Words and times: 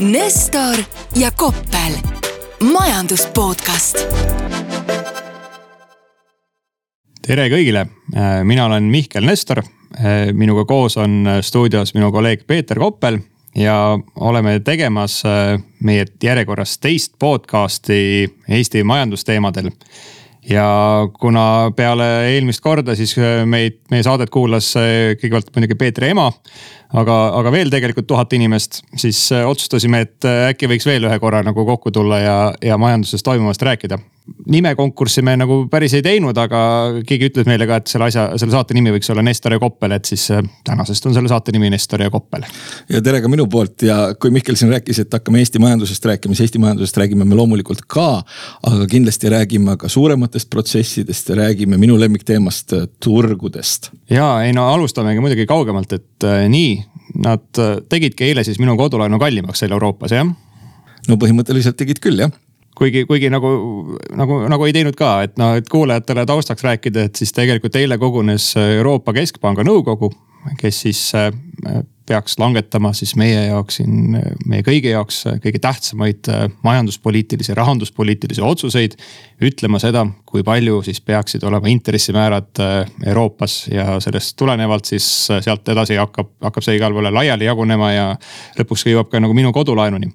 Nestor 0.00 0.76
ja 1.16 1.30
Koppel, 1.30 1.92
majandus 2.72 3.26
podcast. 3.34 3.98
tere 7.26 7.46
kõigile, 7.48 7.84
mina 8.42 8.66
olen 8.66 8.88
Mihkel 8.90 9.24
Nestor. 9.24 9.62
minuga 10.32 10.64
koos 10.64 10.96
on 10.96 11.28
stuudios 11.40 11.94
minu 11.94 12.10
kolleeg 12.12 12.42
Peeter 12.46 12.78
Koppel 12.78 13.18
ja 13.54 13.98
oleme 14.16 14.60
tegemas 14.60 15.22
meie 15.80 16.06
järjekorras 16.22 16.78
teist 16.78 17.14
podcast'i 17.18 18.26
Eesti 18.48 18.84
majandusteemadel 18.84 19.70
ja 20.50 20.66
kuna 21.20 21.72
peale 21.76 22.08
eelmist 22.34 22.60
korda 22.64 22.96
siis 22.98 23.16
meid, 23.48 23.80
meie 23.90 24.04
saadet 24.04 24.30
kuulas 24.30 24.74
kõigepealt 24.76 25.54
muidugi 25.54 25.78
Peetri 25.80 26.10
ema 26.12 26.30
aga, 27.00 27.16
aga 27.40 27.52
veel 27.54 27.72
tegelikult 27.72 28.08
tuhat 28.10 28.32
inimest, 28.36 28.82
siis 29.00 29.20
äh, 29.34 29.44
otsustasime, 29.48 30.04
et 30.06 30.28
äh, 30.28 30.48
äkki 30.52 30.70
võiks 30.70 30.86
veel 30.88 31.06
ühe 31.08 31.20
korra 31.22 31.42
nagu 31.46 31.66
kokku 31.66 31.92
tulla 31.94 32.20
ja, 32.22 32.36
ja 32.64 32.78
majanduses 32.80 33.24
toimuvast 33.26 33.62
rääkida. 33.66 33.98
Nimekonkurssi 34.24 35.22
me 35.22 35.34
nagu 35.36 35.56
päris 35.68 35.92
ei 35.98 36.02
teinud, 36.04 36.36
aga 36.40 36.60
keegi 37.04 37.28
ütles 37.28 37.48
meile 37.48 37.66
ka, 37.68 37.76
et 37.80 37.90
selle 37.92 38.06
asja, 38.08 38.24
selle 38.40 38.54
saate 38.54 38.76
nimi 38.76 38.92
võiks 38.94 39.10
olla 39.12 39.24
Nestor 39.24 39.52
ja 39.52 39.60
Koppel, 39.60 39.92
et 39.96 40.08
siis 40.08 40.24
äh, 40.32 40.40
tänasest 40.64 41.04
on 41.08 41.16
selle 41.16 41.28
saate 41.28 41.52
nimi 41.52 41.68
Nestor 41.72 42.00
ja 42.00 42.08
Koppel. 42.12 42.46
ja 42.88 43.02
tere 43.04 43.20
ka 43.24 43.28
minu 43.28 43.44
poolt 43.52 43.84
ja 43.84 43.98
kui 44.20 44.32
Mihkel 44.32 44.56
siin 44.56 44.72
rääkis, 44.72 45.02
et 45.04 45.12
hakkame 45.12 45.42
Eesti 45.42 45.60
majandusest 45.60 46.08
rääkima, 46.08 46.36
siis 46.36 46.48
Eesti 46.48 46.62
majandusest 46.62 47.00
räägime 47.02 47.26
me 47.28 47.36
loomulikult 47.36 47.84
ka. 47.84 48.06
aga 48.70 48.86
kindlasti 48.90 49.32
räägime 49.32 49.76
ka 49.80 49.92
suurematest 49.92 50.50
protsessidest 50.50 51.28
ja 51.28 51.36
räägime 51.42 51.76
minu 51.80 52.00
lemmikteemast 52.00 52.72
turgudest. 53.04 53.90
ja 54.10 54.30
ei 54.44 54.56
no 54.56 54.70
alustamegi 54.72 55.20
muidugi 55.20 55.46
kaugemalt, 55.50 55.92
et 55.92 56.28
äh, 56.28 56.46
nii 56.48 56.78
nad 57.24 57.60
äh, 57.60 57.76
tegidki 57.88 58.30
eile 58.30 58.44
siis 58.44 58.56
minu 58.62 58.76
kodulaenu 58.80 59.20
kallimaks 59.20 59.60
seal 59.64 59.76
Euroopas, 59.76 60.16
jah? 60.16 60.32
no 61.08 61.20
põhimõtteliselt 61.20 61.76
tegid 61.76 62.00
küll, 62.00 62.24
jah 62.24 62.32
kuigi, 62.74 63.04
kuigi 63.08 63.30
nagu, 63.32 63.48
nagu, 64.16 64.40
nagu 64.50 64.68
ei 64.68 64.74
teinud 64.76 64.96
ka, 64.98 65.16
et 65.26 65.38
noh, 65.40 65.54
et 65.58 65.68
kuulajatele 65.70 66.26
taustaks 66.28 66.66
rääkida, 66.66 67.08
et 67.08 67.16
siis 67.22 67.32
tegelikult 67.36 67.76
eile 67.80 67.98
kogunes 67.98 68.52
Euroopa 68.60 69.14
Keskpanga 69.16 69.66
nõukogu, 69.66 70.10
kes 70.60 70.80
siis 70.86 71.00
äh, 71.16 71.30
peaks 72.06 72.38
langetama 72.38 72.92
siis 72.92 73.14
meie 73.16 73.46
jaoks 73.46 73.78
siin, 73.80 74.16
meie 74.46 74.64
kõigi 74.64 74.90
jaoks 74.92 75.22
kõige 75.42 75.60
tähtsamaid 75.62 76.28
äh, 76.28 76.44
majanduspoliitilisi, 76.66 77.54
rahanduspoliitilisi 77.56 78.44
otsuseid. 78.44 78.96
ütlema 79.44 79.78
seda, 79.82 80.04
kui 80.26 80.44
palju 80.44 80.82
siis 80.82 81.00
peaksid 81.00 81.42
olema 81.42 81.68
intressimäärad 81.72 82.60
äh, 82.60 82.90
Euroopas 83.06 83.68
ja 83.72 84.00
sellest 84.00 84.36
tulenevalt 84.36 84.84
siis 84.84 85.08
sealt 85.40 85.68
edasi 85.68 85.96
hakkab, 85.96 86.34
hakkab 86.42 86.62
see 86.66 86.76
igale 86.76 86.94
poole 86.94 87.10
laiali 87.10 87.48
jagunema 87.48 87.92
ja 87.92 88.08
lõpuks 88.58 88.86
jõuab 88.90 89.08
ka 89.10 89.20
nagu 89.20 89.34
minu 89.34 89.52
kodulaenuni. 89.52 90.12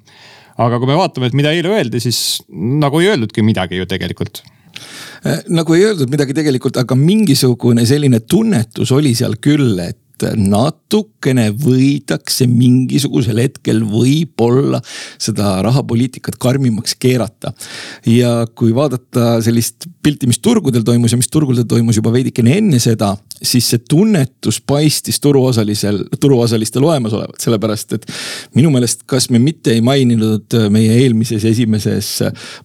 Aga 0.59 0.79
kui 0.79 0.89
me 0.89 0.97
vaatame, 0.99 1.29
et 1.29 1.37
mida 1.37 1.53
eile 1.55 1.71
öeldi, 1.71 2.01
siis 2.03 2.41
nagu 2.49 2.99
ei 2.99 3.13
öeldudki 3.13 3.43
midagi 3.45 3.79
ju 3.79 3.87
tegelikult. 3.89 4.43
Nagu 5.51 5.75
ei 5.75 5.85
öeldud 5.89 6.11
midagi 6.11 6.35
tegelikult, 6.35 6.77
aga 6.79 6.95
mingisugune 6.99 7.85
selline 7.87 8.21
tunnetus 8.23 8.91
oli 8.95 9.13
seal 9.17 9.35
küll, 9.43 9.79
et 9.83 9.99
natukene 10.35 11.49
võidakse 11.55 12.47
mingisugusel 12.49 13.41
hetkel 13.43 13.81
võib-olla 13.87 14.81
seda 15.21 15.57
rahapoliitikat 15.65 16.39
karmimaks 16.41 16.95
keerata. 16.99 17.53
ja 18.05 18.45
kui 18.55 18.73
vaadata 18.75 19.39
sellist 19.43 19.87
pilti, 20.03 20.27
mis 20.27 20.39
turgudel 20.39 20.83
toimus 20.87 21.13
ja 21.13 21.19
mis 21.19 21.31
turgudel 21.31 21.67
toimus 21.69 21.99
juba 21.99 22.13
veidikene 22.13 22.57
enne 22.57 22.79
seda, 22.79 23.15
siis 23.41 23.69
see 23.71 23.83
tunnetus 23.89 24.61
paistis 24.61 25.19
turuosalisel, 25.23 26.03
turuosalistel 26.19 26.83
olemasolevat, 26.83 27.39
sellepärast 27.41 27.97
et 27.97 28.07
minu 28.55 28.71
meelest, 28.73 29.05
kas 29.09 29.29
me 29.29 29.41
mitte 29.41 29.73
ei 29.75 29.83
maininud 29.85 30.57
meie 30.73 30.97
eelmises 31.03 31.45
esimeses 31.45 32.17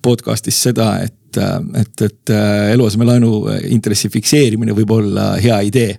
podcast'is 0.02 0.62
seda, 0.68 0.94
et 1.04 1.14
et, 1.40 1.80
et, 1.80 2.04
et 2.08 2.32
eluasemelaenu 2.74 3.30
intressi 3.74 4.10
fikseerimine 4.12 4.74
võib 4.76 4.94
olla 4.96 5.34
hea 5.40 5.60
idee. 5.68 5.98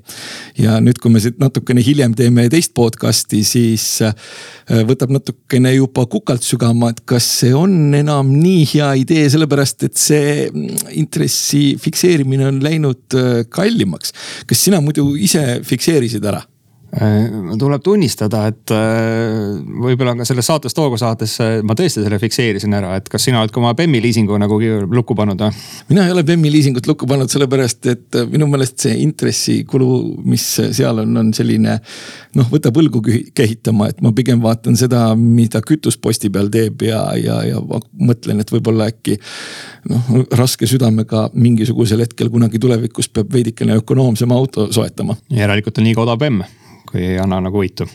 ja 0.61 0.79
nüüd, 0.83 0.99
kui 1.01 1.11
me 1.11 1.21
siit 1.23 1.39
natukene 1.41 1.83
hiljem 1.83 2.15
teeme 2.17 2.47
teist 2.51 2.73
podcast'i, 2.77 3.43
siis 3.47 3.85
äh, 4.05 4.15
võtab 4.87 5.13
natukene 5.15 5.75
juba 5.75 6.05
kukalt 6.11 6.45
sügama, 6.45 6.91
et 6.93 7.03
kas 7.07 7.27
see 7.41 7.53
on 7.55 7.93
enam 7.97 8.31
nii 8.33 8.65
hea 8.75 8.91
idee, 9.03 9.27
sellepärast 9.33 9.87
et 9.89 9.99
see 9.99 10.49
mm, 10.49 10.89
intressi 11.01 11.63
fikseerimine 11.81 12.49
on 12.49 12.59
läinud 12.63 13.19
äh, 13.19 13.43
kallimaks. 13.49 14.15
kas 14.47 14.67
sina 14.67 14.81
muidu 14.83 15.13
ise 15.19 15.61
fikseerisid 15.65 16.25
ära? 16.25 16.43
Äh, 16.95 17.57
tuleb 17.59 17.81
tunnistada, 17.83 18.45
et 18.47 18.71
äh, 18.71 19.57
võib-olla 19.83 20.13
ka 20.15 20.23
selles 20.27 20.47
saates 20.47 20.71
Toogo 20.77 20.95
saates 20.95 21.33
äh, 21.43 21.57
ma 21.67 21.75
tõesti 21.75 21.99
selle 22.05 22.19
fikseerisin 22.21 22.71
ära, 22.77 22.93
et 22.95 23.09
kas 23.11 23.25
sina 23.27 23.41
oled 23.41 23.51
ka 23.51 23.59
oma 23.59 23.73
BEM-i 23.75 23.99
liisingu 23.99 24.37
nagu 24.39 24.55
lukku 24.95 25.17
pannud 25.19 25.43
või? 25.43 25.51
mina 25.89 26.05
ei 26.07 26.13
ole 26.15 26.23
BEM-i 26.23 26.53
liisingut 26.53 26.87
lukku 26.87 27.09
pannud, 27.09 27.27
sellepärast 27.33 27.91
et 27.91 28.19
minu 28.31 28.47
meelest 28.47 28.87
see 28.87 28.95
intressikulu, 29.03 29.89
mis 30.23 30.47
seal 30.77 31.03
on, 31.03 31.19
on 31.19 31.35
selline. 31.35 31.75
noh, 32.39 32.49
võtab 32.53 32.79
õlgu 32.79 33.03
kehitama, 33.35 33.91
et 33.91 33.99
ma 34.05 34.15
pigem 34.15 34.39
vaatan 34.45 34.79
seda, 34.79 35.09
mida 35.19 35.59
kütus 35.67 35.99
posti 35.99 36.31
peal 36.31 36.47
teeb 36.53 36.87
ja, 36.87 37.09
ja, 37.19 37.41
ja 37.43 37.63
mõtlen, 37.99 38.39
et 38.39 38.55
võib-olla 38.55 38.87
äkki. 38.93 39.19
noh, 39.91 40.13
raske 40.31 40.63
südamega 40.63 41.27
mingisugusel 41.33 42.07
hetkel 42.07 42.31
kunagi 42.31 42.61
tulevikus 42.61 43.11
peab 43.11 43.35
veidikene 43.35 43.81
ökonoomsema 43.83 44.37
auto 44.37 44.71
soetama. 44.71 45.19
järelikult 45.43 45.83
on 45.83 45.91
liiga 45.91 46.07
odav 46.07 46.23
BEM 46.23 46.45
kui 46.89 47.03
ei 47.03 47.19
anna 47.21 47.41
nagu 47.43 47.61
võitu. 47.61 47.87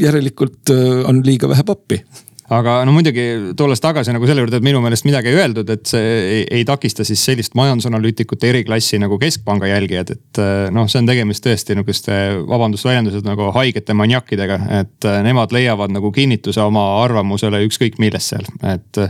järelikult 0.00 0.72
äh, 0.72 1.04
on 1.08 1.22
liiga 1.24 1.48
vähe 1.48 1.64
pappi 1.66 2.02
aga 2.48 2.78
no 2.88 2.94
muidugi 2.96 3.24
tulles 3.56 3.82
tagasi 3.84 4.12
nagu 4.14 4.28
selle 4.28 4.42
juurde, 4.42 4.60
et 4.60 4.64
minu 4.64 4.80
meelest 4.80 5.04
midagi 5.04 5.32
ei 5.32 5.40
öeldud, 5.42 5.68
et 5.72 5.84
see 5.88 6.04
ei, 6.18 6.44
ei 6.60 6.64
takista 6.68 7.04
siis 7.04 7.20
sellist 7.28 7.56
majandusanalüütikute 7.58 8.48
eriklassi 8.48 9.00
nagu 9.02 9.18
keskpanga 9.20 9.68
jälgijad, 9.68 10.14
et 10.16 10.40
äh, 10.42 10.54
noh, 10.74 10.88
see 10.88 11.02
on 11.02 11.10
tegemist 11.10 11.44
tõesti 11.44 11.76
nihukeste, 11.76 12.16
vabandust 12.48 12.88
väljendused 12.88 13.28
nagu 13.28 13.50
haigete 13.56 13.96
maniakidega, 13.98 14.62
et 14.80 15.08
äh, 15.08 15.20
nemad 15.26 15.52
leiavad 15.54 15.92
nagu 15.92 16.12
kinnituse 16.14 16.64
oma 16.64 16.86
arvamusele 17.02 17.60
ükskõik 17.68 18.00
millest 18.00 18.32
seal, 18.32 18.48
et 18.72 19.04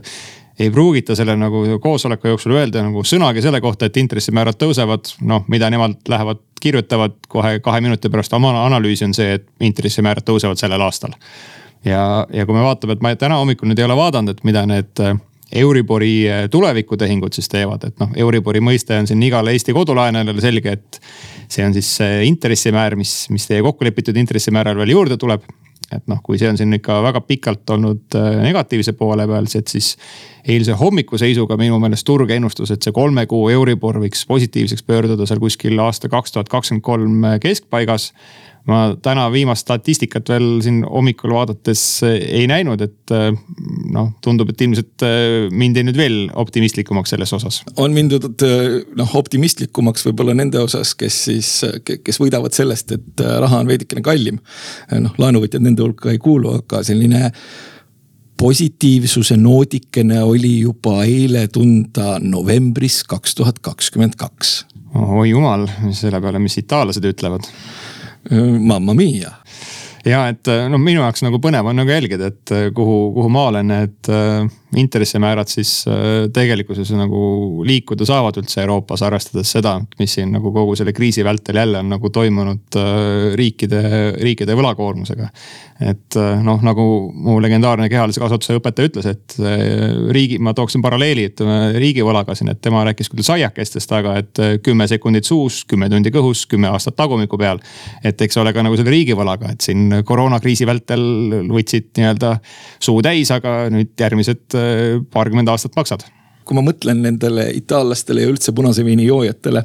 ei 0.58 0.70
pruugita 0.74 1.14
selle 1.14 1.36
nagu 1.38 1.62
koosoleku 1.80 2.32
jooksul 2.32 2.56
öelda 2.58 2.82
nagu 2.82 3.04
sõnagi 3.06 3.42
selle 3.44 3.60
kohta, 3.62 3.86
et 3.86 3.96
intressimäärad 4.00 4.58
tõusevad. 4.58 5.14
noh, 5.22 5.44
mida 5.48 5.70
nemad 5.70 6.00
lähevad, 6.08 6.42
kirjutavad 6.60 7.16
kohe 7.28 7.58
kahe 7.64 7.80
minuti 7.84 8.10
pärast 8.12 8.34
oma 8.36 8.52
analüüsi 8.64 9.06
on 9.08 9.14
see, 9.16 9.38
et 9.38 9.46
intressimäärad 9.60 10.26
tõusevad 10.26 10.60
sellel 10.60 10.82
aastal. 10.84 11.14
ja, 11.84 12.26
ja 12.32 12.46
kui 12.46 12.54
me 12.54 12.64
vaatame, 12.64 12.96
et 12.96 13.02
ma 13.04 13.14
täna 13.16 13.38
hommikul 13.40 13.70
nüüd 13.70 13.78
ei 13.78 13.86
ole 13.86 13.96
vaadanud, 13.96 14.36
et 14.36 14.44
mida 14.48 14.64
need 14.66 15.04
äh, 15.04 15.16
Euribori 15.62 16.12
äh, 16.28 16.48
tulevikutehingud 16.50 17.32
siis 17.32 17.48
teevad, 17.48 17.86
et 17.88 18.00
noh, 18.02 18.10
Euribori 18.16 18.60
mõiste 18.60 18.98
on 18.98 19.06
siin 19.08 19.22
igale 19.22 19.54
Eesti 19.56 19.72
kodulaenajale 19.76 20.44
selge, 20.44 20.74
et 20.76 21.00
see 21.48 21.64
on 21.64 21.76
siis 21.76 21.94
see 22.00 22.26
intressimäär, 22.28 22.98
mis, 23.00 23.14
mis 23.32 23.46
teie 23.48 23.62
kokku 23.64 23.86
lepitud 23.86 24.16
intressimääral 24.20 24.76
veel 24.76 24.92
juurde 24.96 25.16
tuleb 25.16 25.46
et 25.92 26.04
noh, 26.10 26.20
kui 26.24 26.38
see 26.40 26.48
on 26.50 26.58
siin 26.58 26.74
ikka 26.76 26.98
väga 27.04 27.22
pikalt 27.24 27.70
olnud 27.72 28.16
äh, 28.18 28.42
negatiivse 28.44 28.92
poole 28.98 29.26
peal, 29.28 29.48
et 29.58 29.72
siis 29.72 29.94
eilse 30.48 30.76
hommikuseisuga 30.80 31.56
minu 31.60 31.78
meelest 31.80 32.06
turg 32.08 32.30
ennustas, 32.34 32.72
et 32.74 32.84
see 32.84 32.94
kolme 32.96 33.24
kuu 33.30 33.48
Euribor 33.52 34.00
võiks 34.02 34.26
positiivseks 34.28 34.84
pöörduda 34.88 35.26
seal 35.28 35.40
kuskil 35.42 35.80
aasta 35.84 36.10
kaks 36.12 36.36
tuhat 36.36 36.52
kakskümmend 36.52 36.84
kolm 36.84 37.26
keskpaigas 37.42 38.12
ma 38.68 38.80
täna 39.02 39.26
viimast 39.32 39.64
statistikat 39.64 40.28
veel 40.32 40.48
siin 40.64 40.82
hommikul 40.84 41.32
vaadates 41.32 41.82
ei 42.08 42.46
näinud, 42.50 42.82
et 42.84 43.14
eh, 43.16 43.30
noh, 43.94 44.10
tundub, 44.24 44.52
et 44.52 44.66
ilmselt 44.66 45.06
eh, 45.06 45.46
mindi 45.50 45.84
nüüd 45.86 45.98
veel 45.98 46.18
optimistlikumaks 46.38 47.14
selles 47.14 47.32
osas. 47.36 47.62
on 47.76 47.96
mindud 47.96 48.44
noh 48.98 49.16
optimistlikumaks 49.22 50.06
võib-olla 50.08 50.36
nende 50.38 50.60
osas, 50.62 50.94
kes 50.98 51.22
siis, 51.30 51.54
kes 51.84 52.20
võidavad 52.20 52.56
sellest, 52.56 52.94
et 52.98 53.24
raha 53.44 53.62
on 53.62 53.72
veidikene 53.72 54.04
kallim. 54.04 54.38
noh, 54.92 55.16
laenuvõtjad 55.18 55.64
nende 55.64 55.84
hulka 55.84 56.12
ei 56.12 56.22
kuulu, 56.22 56.58
aga 56.60 56.84
selline 56.86 57.28
positiivsuse 58.38 59.36
noodikene 59.36 60.22
oli 60.22 60.60
juba 60.60 61.02
eile 61.04 61.48
tunda 61.52 62.18
novembris 62.22 63.02
kaks 63.08 63.34
tuhat 63.34 63.58
kakskümmend 63.58 64.14
kaks. 64.18 64.66
oi 64.94 65.30
jumal, 65.30 65.66
selle 65.92 66.20
peale, 66.20 66.40
mis 66.42 66.58
itaallased 66.60 67.04
ütlevad 67.04 67.48
Mamma 68.30 68.94
mia. 68.98 69.34
Ja 70.06 70.22
et 70.30 70.46
noh, 70.46 70.80
minu 70.80 71.02
jaoks 71.02 71.24
nagu 71.24 71.40
põnev 71.42 71.66
on 71.68 71.76
nagu 71.80 71.90
jälgida, 71.92 72.30
et 72.30 72.52
kuhu, 72.74 72.98
kuhu 73.16 73.30
maale 73.32 73.62
need 73.66 74.10
äh, 74.12 74.46
intressimäärad 74.76 75.48
siis 75.48 75.84
äh, 75.88 76.28
tegelikkuses 76.32 76.90
nagu 76.92 77.62
liikuda 77.64 78.04
saavad 78.08 78.36
üldse 78.40 78.60
Euroopas, 78.60 79.02
arvestades 79.06 79.48
seda, 79.54 79.78
mis 79.98 80.18
siin 80.18 80.34
nagu 80.34 80.52
kogu 80.52 80.74
selle 80.76 80.92
kriisi 80.92 81.24
vältel 81.24 81.56
jälle 81.56 81.80
on 81.80 81.88
nagu 81.94 82.10
toimunud 82.12 82.76
äh, 82.76 83.32
riikide, 83.38 83.80
riikide 84.20 84.56
võlakoormusega. 84.58 85.30
et 85.88 86.18
äh, 86.20 86.42
noh, 86.44 86.60
nagu 86.62 86.84
mu 87.14 87.38
legendaarne 87.40 87.88
kehalise 87.88 88.20
kasvatuse 88.20 88.58
õpetaja 88.58 88.90
ütles, 88.90 89.06
et 89.08 89.36
riigi, 90.12 90.38
ma 90.42 90.52
tooksin 90.54 90.82
paralleeli, 90.84 91.28
ütleme 91.30 91.58
riigivõlaga 91.78 92.34
siin, 92.36 92.52
et 92.52 92.60
tema 92.60 92.82
rääkis 92.84 93.08
küll 93.12 93.24
saiakestest, 93.24 93.92
aga 93.96 94.16
et 94.20 94.42
kümme 94.64 94.88
sekundit 94.90 95.24
suus, 95.28 95.62
kümme 95.70 95.88
tundi 95.88 96.12
kõhus, 96.12 96.44
kümme 96.50 96.68
aastat 96.68 96.96
tagumiku 96.98 97.38
peal. 97.38 97.62
et 98.04 98.20
eks 98.20 98.36
ole 98.36 98.52
ka 98.52 98.62
nagu 98.66 98.76
selle 98.76 98.92
riigivõlaga, 98.92 99.54
et 99.54 99.64
siin 99.64 100.02
koroonakriisi 100.04 100.66
vältel 100.66 101.04
võtsid 101.48 101.92
nii-öelda 101.96 102.36
suu 102.82 103.00
täis, 103.02 103.30
aga 103.32 103.68
nüüd 103.72 103.94
järgmised 103.98 104.57
paarkümmend 105.12 105.50
aastat 105.52 105.76
maksad 105.78 106.06
kui 106.48 106.56
ma 106.56 106.64
mõtlen 106.64 107.02
nendele 107.04 107.44
itaallastele 107.58 108.24
ja 108.24 108.30
üldse 108.30 108.54
punase 108.56 108.84
veini 108.86 109.04
joojatele 109.06 109.62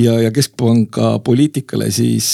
ja, 0.00 0.16
ja 0.24 0.30
keskpanga 0.34 1.18
poliitikale, 1.24 1.90
siis 1.92 2.30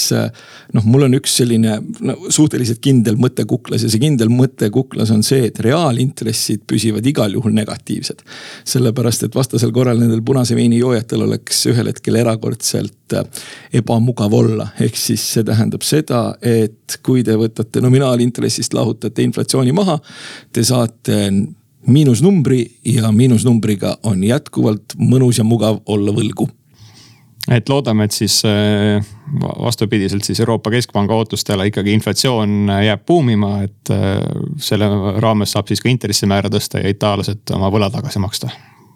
noh, 0.75 0.87
mul 0.87 1.07
on 1.09 1.17
üks 1.19 1.35
selline 1.41 1.77
no, 2.07 2.15
suhteliselt 2.31 2.79
kindel 2.83 3.19
mõte 3.21 3.45
kuklas 3.49 3.83
ja 3.83 3.91
see 3.91 4.01
kindel 4.05 4.31
mõte 4.31 4.71
kuklas 4.73 5.11
on 5.13 5.25
see, 5.27 5.49
et 5.49 5.59
reaalintressid 5.63 6.63
püsivad 6.69 7.07
igal 7.11 7.35
juhul 7.35 7.55
negatiivsed. 7.57 8.23
sellepärast, 8.71 9.27
et 9.27 9.35
vastasel 9.35 9.73
korral 9.75 9.99
nendel 9.99 10.23
punase 10.23 10.55
veini 10.55 10.79
joojatel 10.79 11.27
oleks 11.27 11.65
ühel 11.71 11.91
hetkel 11.91 12.21
erakordselt 12.23 13.17
ebamugav 13.75 14.33
olla, 14.33 14.69
ehk 14.79 14.95
siis 14.95 15.23
see 15.33 15.43
tähendab 15.43 15.83
seda, 15.83 16.29
et 16.39 16.99
kui 17.03 17.25
te 17.27 17.35
võtate 17.35 17.83
nominaalintressist 17.83 18.73
lahutate 18.77 19.25
inflatsiooni 19.27 19.75
maha, 19.75 19.97
te 20.55 20.63
saate 20.63 21.17
miinusnumbri 21.87 22.65
ja 22.85 23.11
miinusnumbriga 23.11 23.97
on 24.03 24.23
jätkuvalt 24.23 24.95
mõnus 24.97 25.39
ja 25.41 25.45
mugav 25.47 25.81
olla 25.85 26.13
võlgu. 26.15 26.49
Et 27.49 27.69
loodame, 27.69 28.05
et 28.05 28.13
siis 28.13 28.43
äh, 28.45 29.01
vastupidiselt 29.41 30.23
siis 30.23 30.39
Euroopa 30.39 30.69
Keskpanga 30.69 31.15
ootustele 31.15 31.65
ikkagi 31.67 31.93
inflatsioon 31.97 32.69
jääb 32.85 33.01
buumima, 33.07 33.55
et 33.65 33.89
äh, 33.89 34.19
selle 34.61 34.89
raames 35.19 35.55
saab 35.55 35.71
siis 35.71 35.81
ka 35.81 35.89
intressimäära 35.89 36.51
tõsta 36.53 36.83
ja 36.83 36.91
itaallased 36.93 37.55
oma 37.55 37.71
võla 37.73 37.89
tagasi 37.91 38.21
maksta. 38.21 38.51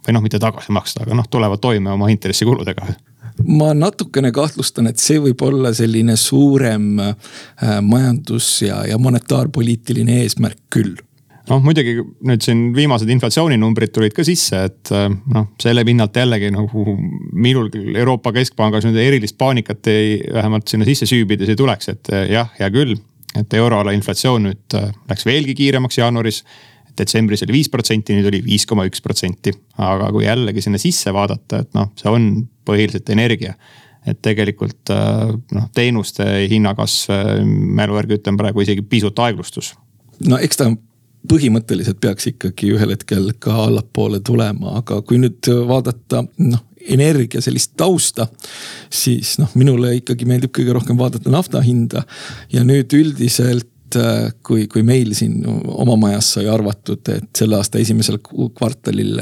või 0.05 0.13
noh, 0.13 0.21
mitte 0.21 0.37
tagasi 0.39 0.71
maksta, 0.71 1.01
aga 1.01 1.17
noh, 1.17 1.25
tulevad 1.25 1.59
toime 1.59 1.89
oma 1.89 2.11
intressikuludega. 2.13 2.85
Ma 3.49 3.73
natukene 3.73 4.29
kahtlustan, 4.31 4.87
et 4.87 5.01
see 5.01 5.17
võib 5.19 5.41
olla 5.41 5.73
selline 5.73 6.15
suurem 6.15 6.99
äh, 7.01 7.15
majandus 7.81 8.61
ja, 8.61 8.83
ja 8.85 9.01
monetaarpoliitiline 9.01 10.21
eesmärk 10.21 10.61
küll 10.69 10.93
noh, 11.49 11.61
muidugi 11.63 11.95
nüüd 12.25 12.43
siin 12.45 12.67
viimased 12.75 13.09
inflatsiooninumbrid 13.15 13.93
tulid 13.95 14.15
ka 14.15 14.25
sisse, 14.27 14.61
et 14.69 14.91
äh, 14.95 15.07
noh, 15.09 15.49
selle 15.61 15.85
pinnalt 15.87 16.17
jällegi 16.17 16.51
nagu 16.53 16.95
minul 17.33 17.69
küll 17.73 17.97
Euroopa 17.99 18.33
Keskpangas 18.35 18.87
nüüd 18.87 18.99
erilist 19.01 19.37
paanikat 19.41 19.89
ei, 19.91 20.19
vähemalt 20.33 20.71
sinna 20.71 20.87
sisse 20.87 21.07
süübides 21.09 21.51
ei 21.51 21.59
tuleks, 21.59 21.91
et 21.93 22.13
äh, 22.13 22.27
jah, 22.33 22.49
hea 22.59 22.71
küll. 22.73 22.95
et 23.35 23.51
euroala 23.53 23.91
inflatsioon 23.91 24.45
nüüd 24.47 24.77
äh, 24.79 24.91
läks 25.09 25.25
veelgi 25.27 25.57
kiiremaks 25.59 25.99
jaanuaris. 25.99 26.43
detsembris 26.95 27.41
oli 27.43 27.51
viis 27.51 27.67
protsenti, 27.69 28.15
nüüd 28.15 28.29
oli 28.29 28.39
viis 28.43 28.63
koma 28.65 28.85
üks 28.87 29.01
protsenti, 29.03 29.51
aga 29.77 30.07
kui 30.15 30.23
jällegi 30.23 30.61
sinna 30.63 30.79
sisse 30.79 31.11
vaadata, 31.13 31.59
et 31.65 31.73
noh, 31.75 31.89
see 31.99 32.07
on 32.09 32.29
põhiliselt 32.65 33.09
energia 33.11 33.57
et 34.05 34.19
tegelikult 34.21 34.91
noh, 34.93 35.65
teenuste 35.73 36.23
hinnakasv 36.47 37.41
mälu 37.43 37.97
järgi 37.97 38.19
ütlen 38.19 38.37
praegu 38.37 38.61
isegi 38.61 38.85
pisut 38.85 39.17
aeglustus 39.19 39.73
no 40.29 40.37
eks 40.37 40.61
ta 40.61 40.69
põhimõtteliselt 41.29 41.99
peaks 42.01 42.31
ikkagi 42.33 42.73
ühel 42.75 42.93
hetkel 42.95 43.31
ka 43.39 43.55
allapoole 43.65 44.21
tulema, 44.25 44.77
aga 44.81 45.01
kui 45.01 45.19
nüüd 45.21 45.51
vaadata 45.67 46.25
noh 46.37 46.63
energia 46.85 47.41
sellist 47.41 47.73
tausta, 47.77 48.27
siis 48.93 49.35
noh, 49.41 49.49
minule 49.57 49.95
ikkagi 49.99 50.27
meeldib 50.29 50.53
kõige 50.55 50.75
rohkem 50.75 50.99
vaadata 50.99 51.31
nafta 51.33 51.61
hinda. 51.65 52.03
ja 52.53 52.63
nüüd 52.63 52.93
üldiselt 52.93 53.69
kui, 54.45 54.67
kui 54.71 54.83
meil 54.83 55.13
siin 55.17 55.41
oma 55.47 55.95
majas 55.99 56.33
sai 56.37 56.47
arvatud, 56.51 57.01
et 57.13 57.29
selle 57.37 57.59
aasta 57.59 57.81
esimesel 57.81 58.19
kvartalil 58.25 59.19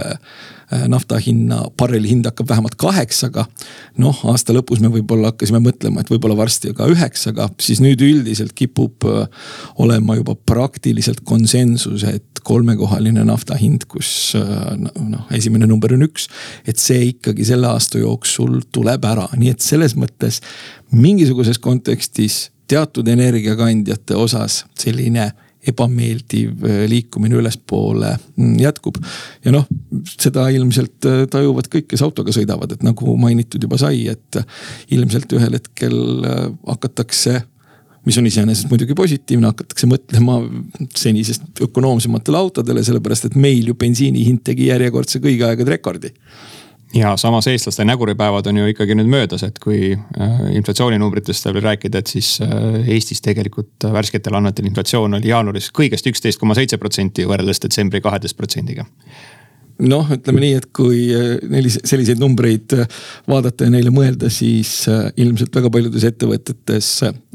Äh, 0.74 0.88
nafta 0.88 1.18
hinna, 1.20 1.60
barreli 1.78 2.08
hind 2.10 2.26
hakkab 2.26 2.48
vähemalt 2.50 2.76
kaheksaga. 2.80 3.46
noh, 4.00 4.20
aasta 4.32 4.54
lõpus 4.56 4.80
me 4.82 4.90
võib-olla 4.90 5.34
hakkasime 5.34 5.60
mõtlema, 5.62 6.02
et 6.02 6.10
võib-olla 6.10 6.38
varsti 6.40 6.72
ka 6.78 6.88
üheksaga, 6.90 7.50
siis 7.62 7.82
nüüd 7.84 8.02
üldiselt 8.02 8.54
kipub 8.58 9.06
äh, 9.10 9.28
olema 9.84 10.16
juba 10.18 10.36
praktiliselt 10.36 11.22
konsensus, 11.28 12.06
et 12.08 12.42
kolmekohaline 12.48 13.26
nafta 13.28 13.58
hind, 13.60 13.86
kus 13.92 14.34
äh, 14.40 14.72
noh, 14.80 15.28
esimene 15.36 15.68
number 15.70 15.94
on 15.94 16.08
üks. 16.08 16.30
et 16.66 16.80
see 16.80 17.12
ikkagi 17.12 17.46
selle 17.46 17.68
aasta 17.68 18.00
jooksul 18.00 18.62
tuleb 18.72 19.06
ära, 19.06 19.28
nii 19.36 19.54
et 19.54 19.62
selles 19.62 19.98
mõttes 20.00 20.40
mingisuguses 20.96 21.60
kontekstis 21.60 22.53
teatud 22.74 23.08
energiakandjate 23.14 24.18
osas 24.18 24.64
selline 24.80 25.32
ebameeldiv 25.68 26.66
äh, 26.68 26.84
liikumine 26.92 27.38
ülespoole 27.40 28.12
mm, 28.36 28.58
jätkub. 28.60 28.98
ja 29.46 29.54
noh, 29.56 29.68
seda 30.10 30.50
ilmselt 30.52 31.08
äh, 31.08 31.24
tajuvad 31.32 31.70
kõik, 31.72 31.88
kes 31.94 32.04
autoga 32.04 32.36
sõidavad, 32.36 32.76
et 32.76 32.84
nagu 32.84 33.16
mainitud 33.20 33.64
juba 33.64 33.80
sai, 33.80 34.06
et 34.12 34.42
ilmselt 34.96 35.38
ühel 35.38 35.60
hetkel 35.60 35.98
äh, 36.28 36.46
hakatakse 36.68 37.40
mis 38.04 38.18
on 38.20 38.26
iseenesest 38.28 38.68
muidugi 38.68 38.96
positiivne, 39.00 39.48
hakatakse 39.54 39.88
mõtlema 39.88 40.42
senisest 41.00 41.62
ökonoomsematele 41.64 42.36
autodele, 42.36 42.84
sellepärast 42.84 43.30
et 43.30 43.38
meil 43.40 43.70
ju 43.70 43.78
bensiini 43.80 44.26
hind 44.28 44.44
tegi 44.44 44.68
järjekordse 44.68 45.24
kõigi 45.24 45.48
aegade 45.48 45.78
rekordi 45.78 46.12
ja 46.94 47.18
samas 47.18 47.48
eestlaste 47.48 47.86
näguripäevad 47.86 48.48
on 48.48 48.58
ju 48.58 48.70
ikkagi 48.72 48.96
nüüd 48.98 49.10
möödas, 49.10 49.44
et 49.46 49.60
kui 49.64 49.94
äh, 49.94 50.42
inflatsiooninumbritest 50.58 51.50
veel 51.50 51.62
rääkida, 51.66 52.02
et 52.04 52.12
siis 52.14 52.36
äh, 52.44 52.82
Eestis 52.96 53.22
tegelikult 53.26 53.88
värsketel 53.94 54.38
andmetel 54.38 54.70
inflatsioon 54.70 55.20
oli 55.20 55.32
jaanuaris 55.32 55.72
kõigest 55.74 56.10
üksteist 56.10 56.42
koma 56.42 56.58
seitse 56.58 56.78
protsenti 56.82 57.26
võrreldes 57.30 57.64
detsembri 57.64 58.02
kaheteist 58.04 58.38
protsendiga 58.38 58.86
noh, 59.84 60.12
ütleme 60.14 60.44
nii, 60.44 60.58
et 60.62 60.68
kui 60.76 61.08
äh, 61.18 61.32
neil 61.50 61.70
selliseid 61.74 62.22
numbreid 62.22 62.76
vaadata 63.30 63.68
ja 63.68 63.74
neile 63.74 63.94
mõelda, 63.94 64.30
siis 64.34 64.84
ilmselt 65.18 65.56
väga 65.56 65.72
paljudes 65.74 66.06
ettevõtetes 66.12 66.92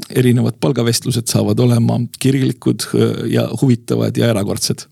erinevad 0.09 0.59
palgavestlused 0.63 1.27
saavad 1.31 1.59
olema 1.59 1.99
kirglikud 2.19 2.87
ja 3.31 3.49
huvitavad 3.59 4.17
ja 4.17 4.31
erakordsed 4.31 4.87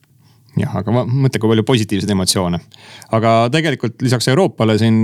jah, 0.61 0.77
aga 0.81 0.93
ma 0.93 1.03
mõtlen, 1.07 1.41
kui 1.41 1.51
palju 1.51 1.65
positiivseid 1.67 2.13
emotsioone. 2.13 2.59
aga 3.17 3.33
tegelikult 3.53 4.01
lisaks 4.05 4.29
Euroopale 4.31 4.77
siin 4.81 4.97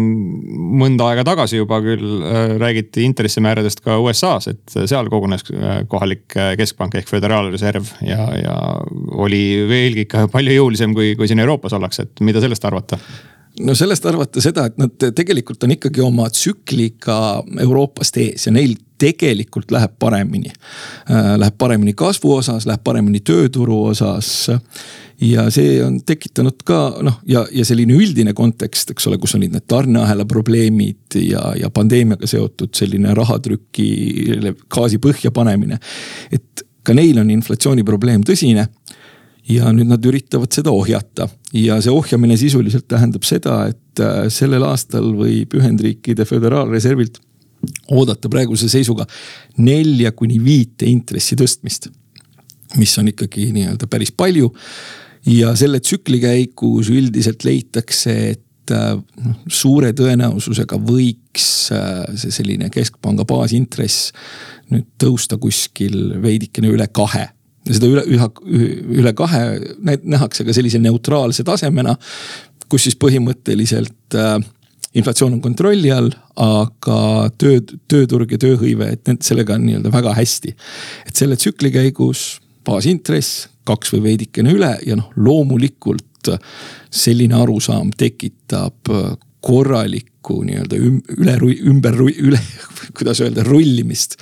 mõnda 0.80 1.10
aega 1.12 1.26
tagasi 1.28 1.62
juba 1.62 1.80
küll 1.86 2.24
äh, 2.24 2.56
räägiti 2.62 3.06
intressimääradest 3.08 3.84
ka 3.86 4.00
USA-s, 4.04 4.52
et 4.54 4.78
seal 4.90 5.12
kogunes 5.14 5.46
äh, 5.52 5.84
kohalik 5.90 6.38
äh, 6.38 6.54
keskpank 6.60 6.98
ehk 7.00 7.12
föderaalreserv 7.12 7.94
ja, 8.08 8.26
ja 8.40 8.58
oli 9.26 9.44
veelgi 9.70 10.08
ikka 10.08 10.28
palju 10.34 10.58
jõulisem, 10.58 10.96
kui, 10.98 11.14
kui 11.20 11.30
siin 11.30 11.44
Euroopas 11.44 11.76
ollakse, 11.78 12.08
et 12.08 12.26
mida 12.26 12.44
sellest 12.44 12.66
arvata? 12.70 13.00
no 13.62 13.76
sellest 13.78 14.06
arvata 14.10 14.42
seda, 14.42 14.66
et 14.70 14.80
nad 14.82 15.10
tegelikult 15.16 15.64
on 15.66 15.76
ikkagi 15.76 16.02
oma 16.04 16.26
tsükliga 16.34 17.18
Euroopast 17.62 18.18
ees 18.22 18.48
ja 18.48 18.54
neil 18.56 18.76
tegelikult 19.04 19.72
läheb 19.76 19.98
paremini. 20.00 20.52
Läheb 21.12 21.60
paremini 21.60 21.94
kasvu 21.98 22.38
osas, 22.40 22.68
läheb 22.70 22.84
paremini 22.84 23.20
tööturu 23.26 23.84
osas 23.92 24.50
ja 25.24 25.46
see 25.54 25.78
on 25.84 26.00
tekitanud 26.06 26.64
ka 26.68 26.80
noh, 27.06 27.20
ja, 27.30 27.44
ja 27.52 27.66
selline 27.68 27.96
üldine 27.96 28.34
kontekst, 28.38 28.94
eks 28.94 29.08
ole, 29.10 29.20
kus 29.22 29.36
olid 29.38 29.54
need 29.56 29.68
tarneahela 29.70 30.26
probleemid 30.30 31.18
ja, 31.20 31.54
ja 31.60 31.70
pandeemiaga 31.74 32.28
seotud 32.30 32.74
selline 32.76 33.14
rahatrüki 33.18 33.90
gaasi 34.74 35.00
põhja 35.04 35.32
panemine. 35.36 35.80
et 36.32 36.66
ka 36.84 36.96
neil 36.96 37.20
on 37.22 37.32
inflatsiooniprobleem 37.32 38.26
tõsine 38.28 38.68
ja 39.50 39.72
nüüd 39.76 39.92
nad 39.92 40.06
üritavad 40.08 40.52
seda 40.56 40.72
ohjata 40.72 41.28
ja 41.56 41.80
see 41.84 41.92
ohjamine 41.94 42.38
sisuliselt 42.40 42.88
tähendab 42.92 43.28
seda, 43.28 43.64
et 43.72 44.04
äh, 44.04 44.26
sellel 44.34 44.66
aastal 44.68 45.14
võib 45.18 45.56
Ühendriikide 45.60 46.28
Föderaalreservilt 46.28 47.22
oodata 47.92 48.30
praeguse 48.32 48.70
seisuga 48.72 49.06
nelja 49.64 50.12
kuni 50.16 50.40
viite 50.44 50.88
intressi 50.90 51.38
tõstmist. 51.40 51.90
mis 52.78 52.98
on 52.98 53.08
ikkagi 53.12 53.52
nii-öelda 53.54 53.88
päris 53.88 54.12
palju 54.12 54.50
ja 55.30 55.54
selle 55.56 55.80
tsükli 55.80 56.20
käigus 56.24 56.90
üldiselt 56.90 57.46
leitakse, 57.46 58.16
et 58.34 58.74
äh, 58.74 58.96
noh, 58.98 59.38
suure 59.48 59.94
tõenäosusega 59.94 60.80
võiks 60.82 61.46
äh, 61.76 62.02
see 62.18 62.34
selline 62.34 62.72
keskpanga 62.74 63.26
baasintress 63.30 64.12
nüüd 64.74 64.90
tõusta 65.02 65.38
kuskil 65.38 66.18
veidikene 66.24 66.72
üle 66.74 66.88
kahe 66.90 67.28
ja 67.64 67.78
seda 67.78 67.90
üle, 67.92 68.04
üha, 68.10 68.30
üle 68.98 69.14
kahe 69.16 69.44
nähakse 70.04 70.46
ka 70.48 70.56
sellise 70.56 70.82
neutraalse 70.84 71.46
tasemena, 71.48 71.96
kus 72.72 72.88
siis 72.88 72.98
põhimõtteliselt 73.00 74.18
äh, 74.20 74.38
inflatsioon 74.94 75.38
on 75.38 75.42
kontrolli 75.42 75.92
all, 75.94 76.12
aga 76.40 77.00
töö, 77.40 77.60
tööturg 77.90 78.36
ja 78.36 78.40
tööhõive, 78.42 78.92
et 78.94 79.04
need 79.10 79.26
sellega 79.26 79.58
on 79.58 79.66
nii-öelda 79.68 79.92
väga 79.94 80.16
hästi. 80.18 80.56
et 81.08 81.16
selle 81.16 81.38
tsükli 81.40 81.72
käigus 81.74 82.40
baasintress 82.66 83.48
kaks 83.68 83.94
või 83.94 84.04
veidikene 84.10 84.54
üle 84.54 84.74
ja 84.86 84.98
noh, 85.00 85.12
loomulikult 85.16 86.32
selline 86.94 87.36
arusaam 87.36 87.92
tekitab 87.98 88.92
korralikku 89.44 90.40
nii-öelda 90.48 90.80
üle, 90.80 91.38
ümber, 91.68 92.00
üle, 92.08 92.40
kuidas 92.98 93.20
öelda, 93.24 93.44
rullimist 93.44 94.16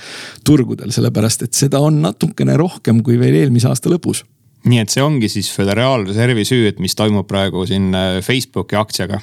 turgudel, 0.47 0.93
sellepärast 0.93 1.45
et 1.45 1.57
seda 1.57 1.81
on 1.83 2.01
natukene 2.01 2.57
rohkem 2.57 3.03
kui 3.05 3.19
veel 3.21 3.43
eelmise 3.43 3.69
aasta 3.69 3.91
lõpus 3.91 4.23
nii 4.69 4.81
et 4.83 4.93
see 4.93 5.01
ongi 5.01 5.29
siis 5.31 5.49
Föderaalreservi 5.55 6.43
süü, 6.45 6.67
et 6.69 6.79
mis 6.81 6.93
toimub 6.97 7.25
praegu 7.29 7.63
siin 7.69 7.89
äh, 7.97 8.19
Facebooki 8.21 8.77
aktsiaga? 8.77 9.17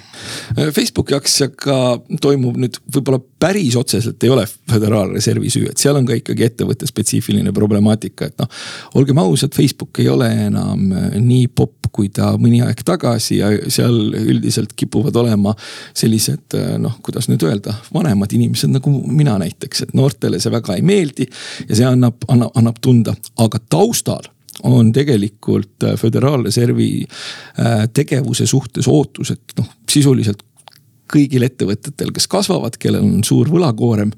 Äh, 0.57 0.71
Facebooki 0.75 1.15
aktsiaga 1.15 1.77
toimub 2.23 2.59
nüüd 2.59 2.79
võib-olla 2.91 3.21
päris 3.39 3.77
otseselt 3.79 4.25
ei 4.27 4.33
ole 4.35 4.47
Föderaalreservi 4.71 5.51
süü, 5.53 5.69
et 5.71 5.79
seal 5.79 5.99
on 5.99 6.09
ka 6.09 6.17
ikkagi 6.19 6.49
ettevõtte 6.49 6.89
spetsiifiline 6.91 7.53
problemaatika, 7.55 8.27
et 8.31 8.43
noh. 8.43 8.51
olgem 8.99 9.21
ausad, 9.23 9.55
Facebook 9.55 10.01
ei 10.03 10.09
ole 10.11 10.31
enam 10.49 10.89
äh, 10.91 11.11
nii 11.23 11.47
popp, 11.55 11.87
kui 11.95 12.11
ta 12.13 12.35
mõni 12.39 12.59
aeg 12.67 12.83
tagasi 12.85 13.39
ja 13.39 13.53
seal 13.73 13.95
üldiselt 14.19 14.75
kipuvad 14.77 15.17
olema 15.17 15.55
sellised 15.97 16.57
noh, 16.83 16.99
kuidas 17.03 17.31
nüüd 17.31 17.47
öelda, 17.49 17.73
vanemad 17.95 18.35
inimesed 18.37 18.75
nagu 18.75 18.93
mina 19.07 19.39
näiteks, 19.41 19.87
et 19.87 19.95
noortele 19.97 20.41
see 20.43 20.53
väga 20.53 20.77
ei 20.77 20.85
meeldi 20.85 21.25
ja 21.65 21.79
see 21.79 21.87
annab, 21.89 22.27
annab, 22.29 22.53
annab 22.61 22.83
tunda, 22.85 23.17
aga 23.41 23.63
taustal 23.73 24.29
on 24.63 24.93
tegelikult 24.93 25.85
äh, 25.85 25.97
Föderaalreservi 25.97 26.91
äh, 27.05 27.89
tegevuse 27.95 28.47
suhtes 28.47 28.89
ootused 28.89 29.59
noh, 29.59 29.73
sisuliselt 29.91 30.45
kõigil 31.09 31.45
ettevõtetel, 31.47 32.11
kes 32.13 32.27
kasvavad, 32.31 32.77
kellel 32.81 33.05
on 33.07 33.23
suur 33.25 33.49
võlakoorem 33.49 34.11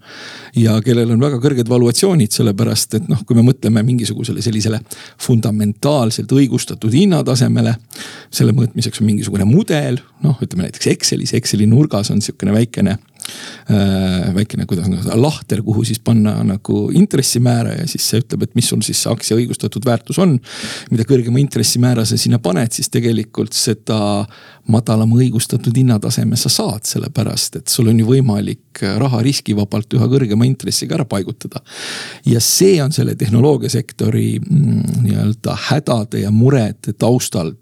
ja 0.58 0.74
kellel 0.82 1.12
on 1.14 1.22
väga 1.22 1.38
kõrged 1.42 1.68
valuatsioonid, 1.70 2.32
sellepärast 2.34 2.96
et 2.98 3.06
noh, 3.10 3.20
kui 3.26 3.38
me 3.38 3.44
mõtleme 3.46 3.84
mingisugusele 3.86 4.42
sellisele 4.42 4.80
fundamentaalselt 5.22 6.32
õigustatud 6.34 6.94
hinnatasemele. 6.94 7.76
selle 8.30 8.52
mõõtmiseks 8.56 9.00
on 9.00 9.06
mingisugune 9.06 9.46
mudel, 9.46 10.00
noh, 10.24 10.38
ütleme 10.42 10.66
näiteks 10.66 10.90
Excelis, 10.90 11.34
Exceli 11.34 11.66
nurgas 11.70 12.10
on 12.10 12.20
sihukene 12.22 12.52
väikene 12.58 12.98
väikene, 14.34 14.66
kuidas 14.66 14.88
öelda, 14.90 15.16
lahter, 15.20 15.62
kuhu 15.62 15.84
siis 15.86 16.00
panna 16.02 16.34
nagu 16.46 16.88
intressimäära 16.96 17.76
ja 17.78 17.86
siis 17.90 18.08
see 18.10 18.22
ütleb, 18.22 18.46
et 18.46 18.54
mis 18.58 18.70
sul 18.72 18.82
siis 18.86 19.02
see 19.04 19.12
aktsia 19.12 19.38
õigustatud 19.38 19.86
väärtus 19.86 20.18
on. 20.22 20.38
mida 20.90 21.06
kõrgema 21.08 21.40
intressimäära 21.42 22.04
sa 22.04 22.18
sinna 22.18 22.40
paned, 22.42 22.72
siis 22.74 22.90
tegelikult 22.90 23.54
seda 23.56 24.26
madalama 24.70 25.18
õigustatud 25.20 25.76
hinnataseme 25.76 26.36
sa 26.38 26.50
saad, 26.52 26.84
sellepärast 26.88 27.60
et 27.60 27.72
sul 27.72 27.90
on 27.90 28.00
ju 28.00 28.06
võimalik 28.08 28.82
raha 29.00 29.22
riskivabalt 29.24 29.96
üha 29.98 30.08
kõrgema 30.10 30.46
intressiga 30.48 30.98
ära 30.98 31.06
paigutada. 31.08 31.62
ja 32.26 32.40
see 32.40 32.82
on 32.82 32.92
selle 32.92 33.14
tehnoloogiasektori 33.14 34.40
mm, 34.40 35.00
nii-öelda 35.06 35.56
hädade 35.70 36.24
ja 36.24 36.30
murede 36.30 36.94
taustal 36.98 37.54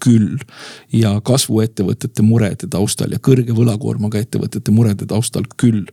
küll. 0.00 0.40
ja 0.92 1.12
kasvuettevõtete 1.24 2.22
murede 2.26 2.68
taustal 2.70 3.12
ja 3.14 3.20
kõrge 3.22 3.54
võlakoormaga 3.56 4.20
ettevõtete 4.20 4.72
murede 4.74 5.06
taustal 5.06 5.46
küll. 5.60 5.84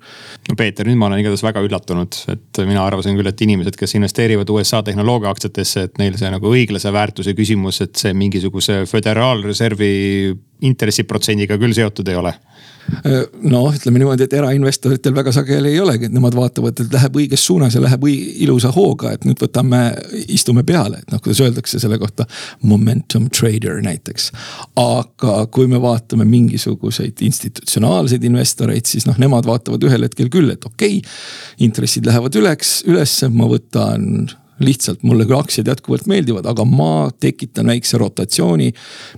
no 0.49 0.55
Peeter, 0.57 0.87
nüüd 0.87 0.99
ma 0.99 1.09
olen 1.09 1.21
igatahes 1.23 1.45
väga 1.45 1.63
üllatunud, 1.65 2.19
et 2.33 2.61
mina 2.65 2.85
arvasin 2.85 3.17
küll, 3.19 3.29
et 3.29 3.45
inimesed, 3.45 3.77
kes 3.79 3.97
investeerivad 3.99 4.49
USA 4.53 4.81
tehnoloogia 4.83 5.31
aktsiatesse, 5.33 5.87
et 5.87 6.01
neil 6.01 6.17
see 6.19 6.31
nagu 6.33 6.51
õiglase 6.53 6.93
väärtuse 6.93 7.35
küsimus, 7.37 7.81
et 7.85 7.95
see 7.99 8.13
mingisuguse 8.17 8.83
föderaalreservi 8.89 9.93
intressiprotsendiga 10.61 11.57
küll 11.61 11.75
seotud 11.77 12.07
ei 12.07 12.19
ole 12.19 12.33
noh, 13.43 13.67
ütleme 13.75 13.99
niimoodi, 13.99 14.25
et 14.27 14.33
erainvestoritel 14.37 15.15
väga 15.15 15.31
sageli 15.35 15.73
ei 15.73 15.79
olegi, 15.83 16.07
et 16.07 16.15
nemad 16.15 16.35
vaatavad, 16.37 16.79
et 16.79 16.93
läheb 16.93 17.19
õiges 17.21 17.43
suunas 17.47 17.75
ja 17.75 17.81
läheb 17.83 18.05
ilusa 18.07 18.71
hooga, 18.75 19.11
et 19.15 19.27
nüüd 19.27 19.41
võtame, 19.43 19.81
istume 20.33 20.63
peale, 20.67 21.01
et 21.03 21.11
noh, 21.11 21.21
kuidas 21.23 21.41
öeldakse 21.43 21.81
selle 21.83 21.99
kohta. 22.01 22.27
Momentum 22.67 23.27
trader 23.33 23.81
näiteks. 23.83 24.31
aga 24.81 25.35
kui 25.51 25.67
me 25.67 25.81
vaatame 25.81 26.25
mingisuguseid 26.27 27.21
institutsionaalseid 27.27 28.23
investoreid, 28.27 28.87
siis 28.87 29.07
noh, 29.07 29.17
nemad 29.19 29.47
vaatavad 29.47 29.83
ühel 29.87 30.07
hetkel 30.07 30.31
küll, 30.33 30.51
et 30.53 30.65
okei 30.65 30.99
okay,. 31.01 31.15
intressid 31.67 32.07
lähevad 32.07 32.35
üleks, 32.39 32.81
ülesse, 32.87 33.29
ma 33.29 33.49
võtan 33.51 34.27
lihtsalt 34.59 35.03
mulle 35.05 35.25
küll 35.27 35.37
aktsiad 35.37 35.69
jätkuvalt 35.69 36.07
meeldivad, 36.09 36.47
aga 36.49 36.65
ma 36.65 37.09
tekitan 37.19 37.69
väikse 37.71 37.99
rotatsiooni 38.01 38.71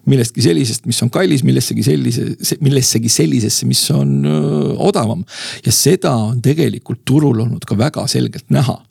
millestki 0.10 0.44
sellisest, 0.44 0.86
mis 0.90 1.00
on 1.06 1.12
kallis, 1.14 1.44
millessegi 1.48 1.86
sellise, 1.86 2.28
millessegi 2.64 3.12
sellisesse, 3.12 3.68
mis 3.70 3.84
on 3.96 4.16
öö, 4.26 4.76
odavam. 4.90 5.24
ja 5.66 5.72
seda 5.72 6.14
on 6.30 6.42
tegelikult 6.42 7.06
turul 7.06 7.46
olnud 7.46 7.66
ka 7.68 7.78
väga 7.78 8.08
selgelt 8.08 8.50
näha. 8.50 8.82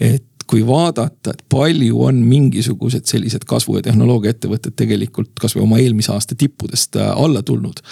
et 0.00 0.24
kui 0.46 0.62
vaadata, 0.66 1.32
et 1.32 1.42
palju 1.50 2.04
on 2.06 2.18
mingisugused 2.22 3.06
sellised 3.10 3.46
kasvu- 3.48 3.80
ja 3.80 3.88
tehnoloogiaettevõtted 3.88 4.76
tegelikult 4.78 5.32
kasvõi 5.40 5.64
oma 5.64 5.80
eelmise 5.82 6.12
aasta 6.14 6.38
tippudest 6.38 6.96
äh, 6.96 7.10
alla 7.16 7.42
tulnud. 7.42 7.82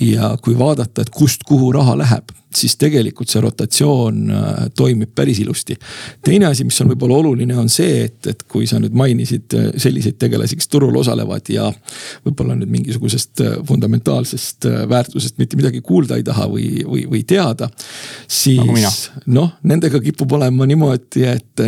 ja 0.00 0.36
kui 0.44 0.58
vaadata, 0.58 1.02
et 1.02 1.10
kust, 1.10 1.44
kuhu 1.48 1.72
raha 1.72 1.96
läheb 1.98 2.32
siis 2.56 2.76
tegelikult 2.80 3.30
see 3.30 3.42
rotatsioon 3.44 4.20
äh, 4.30 4.50
toimib 4.76 5.12
päris 5.14 5.40
ilusti. 5.42 5.76
teine 6.24 6.48
asi, 6.50 6.64
mis 6.64 6.80
on 6.80 6.90
võib-olla 6.92 7.18
oluline, 7.20 7.56
on 7.58 7.68
see, 7.72 8.04
et, 8.06 8.18
et 8.32 8.42
kui 8.48 8.66
sa 8.68 8.80
nüüd 8.82 8.96
mainisid 8.96 9.56
äh, 9.56 9.68
selliseid 9.82 10.18
tegelasi, 10.20 10.58
kes 10.58 10.70
turul 10.72 10.96
osalevad 10.96 11.50
ja 11.52 11.68
võib-olla 12.26 12.56
nüüd 12.58 12.72
mingisugusest 12.72 13.44
äh, 13.44 13.56
fundamentaalsest 13.66 14.68
väärtusest 14.90 15.40
mitte 15.40 15.58
midagi 15.58 15.82
kuulda 15.84 16.18
ei 16.18 16.24
taha 16.26 16.48
või, 16.50 16.68
või, 16.86 17.04
või 17.10 17.22
teada. 17.28 17.68
siis 18.28 19.10
noh, 19.26 19.52
nendega 19.66 20.00
kipub 20.02 20.32
olema 20.38 20.66
niimoodi, 20.66 21.24
et 21.28 21.62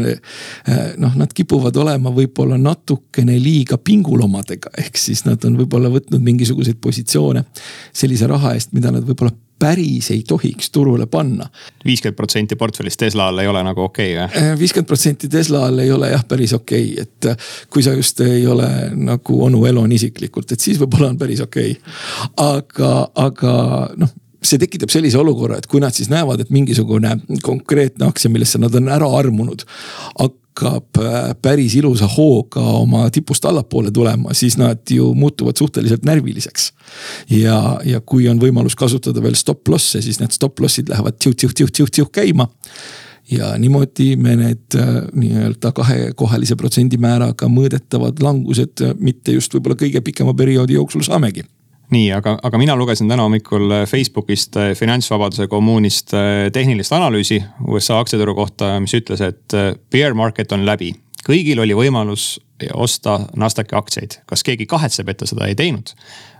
noh, 1.00 1.14
nad 1.18 1.33
kipuvad 1.35 1.76
olema 1.80 2.12
võib-olla 2.14 2.59
natukene 2.61 3.37
liiga 3.42 3.78
pingulomadega, 3.78 4.73
ehk 4.78 4.99
siis 5.00 5.25
nad 5.26 5.45
on 5.49 5.59
võib-olla 5.59 5.90
võtnud 5.92 6.23
mingisuguseid 6.25 6.80
positsioone 6.83 7.45
sellise 7.92 8.28
raha 8.30 8.54
eest, 8.57 8.73
mida 8.76 8.92
nad 8.95 9.07
võib-olla 9.07 9.35
päris 9.59 10.11
ei 10.11 10.23
tohiks 10.29 10.71
turule 10.71 11.07
panna. 11.07 11.49
viiskümmend 11.85 12.17
protsenti 12.17 12.57
portfellist 12.57 12.99
Tesla 12.99 13.29
all 13.29 13.38
ei 13.38 13.49
ole 13.49 13.62
nagu 13.67 13.83
okei 13.83 14.15
okay, 14.15 14.27
või? 14.27 14.43
Äh, 14.43 14.59
viiskümmend 14.59 14.88
protsenti 14.88 15.29
Tesla 15.29 15.67
all 15.67 15.79
ei 15.83 15.93
ole 15.93 16.12
jah, 16.12 16.25
päris 16.29 16.55
okei 16.55 16.93
okay., 16.93 17.03
et 17.07 17.31
äh, 17.33 17.50
kui 17.71 17.83
sa 17.83 17.97
just 17.97 18.21
ei 18.21 18.47
ole 18.47 18.69
nagu 18.95 19.43
onu 19.45 19.65
Elon 19.67 19.93
isiklikult, 19.93 20.53
et 20.53 20.61
siis 20.61 20.81
võib-olla 20.81 21.12
on 21.12 21.19
päris 21.19 21.43
okei 21.45 21.77
okay.. 21.77 22.00
aga, 22.37 22.95
aga 23.29 23.53
noh 23.97 24.17
see 24.49 24.59
tekitab 24.62 24.93
sellise 24.93 25.19
olukorra, 25.19 25.59
et 25.59 25.67
kui 25.67 25.81
nad 25.83 25.95
siis 25.95 26.11
näevad, 26.12 26.45
et 26.45 26.50
mingisugune 26.55 27.17
konkreetne 27.43 28.07
aktsia, 28.07 28.31
millesse 28.31 28.61
nad 28.62 28.75
on 28.79 28.87
ära 28.95 29.09
armunud 29.19 29.65
hakkab 30.59 30.99
äh, 31.03 31.35
päris 31.43 31.75
ilusa 31.75 32.07
hooga 32.07 32.61
oma 32.61 33.09
tipust 33.11 33.45
allapoole 33.45 33.91
tulema, 33.91 34.35
siis 34.35 34.59
nad 34.59 34.79
ju 34.91 35.15
muutuvad 35.15 35.57
suhteliselt 35.57 36.05
närviliseks. 36.05 36.73
ja, 37.31 37.81
ja 37.85 38.00
kui 38.00 38.29
on 38.29 38.41
võimalus 38.41 38.77
kasutada 38.77 39.23
veel 39.23 39.35
stop 39.35 39.69
loss'e, 39.69 40.03
siis 40.03 40.21
need 40.21 40.33
stop 40.33 40.61
loss'id 40.61 40.88
lähevad 40.88 41.19
tšiuh-tšiuh-tšiuh-tšiuh 41.19 42.11
käima 42.12 42.49
ja 43.31 43.59
niimoodi 43.59 44.17
me 44.17 44.37
need 44.37 44.75
äh, 44.77 45.03
nii-öelda 45.12 45.73
kahekohalise 45.73 46.57
protsendimääraga 46.57 47.49
mõõdetavad 47.49 48.23
langused 48.23 48.83
mitte 48.99 49.33
just 49.37 49.55
võib-olla 49.55 49.79
kõige 49.79 50.00
pikema 50.00 50.35
perioodi 50.35 50.79
jooksul 50.79 51.07
saamegi 51.07 51.45
nii, 51.90 52.09
aga, 52.12 52.37
aga 52.42 52.61
mina 52.61 52.76
lugesin 52.76 53.09
täna 53.09 53.25
hommikul 53.26 53.71
äh, 53.73 53.85
Facebookist 53.88 54.57
äh, 54.57 54.73
finantsvabaduse 54.76 55.49
kommuunist 55.49 56.14
äh, 56.14 56.49
tehnilist 56.52 56.92
analüüsi 56.92 57.40
USA 57.66 57.99
aktsiaturu 58.02 58.35
kohta, 58.35 58.75
mis 58.80 58.95
ütles, 58.99 59.23
et 59.25 59.57
bear 59.92 60.14
market 60.14 60.52
on 60.52 60.66
läbi. 60.66 60.95
kõigil 61.28 61.61
oli 61.61 61.75
võimalus 61.76 62.38
osta 62.75 63.18
Nasdaqi 63.37 63.76
aktsiaid, 63.76 64.21
kas 64.26 64.42
keegi 64.45 64.66
kahetseb, 64.66 65.09
et 65.09 65.18
ta 65.18 65.26
seda 65.26 65.47
ei 65.47 65.54
teinud? 65.54 65.95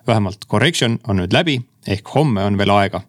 vähemalt 0.07 0.47
correction 0.49 0.99
on 1.09 1.21
nüüd 1.21 1.33
läbi, 1.33 1.59
ehk 1.87 2.15
homme 2.15 2.45
on 2.45 2.57
veel 2.59 2.71
aega. 2.73 3.03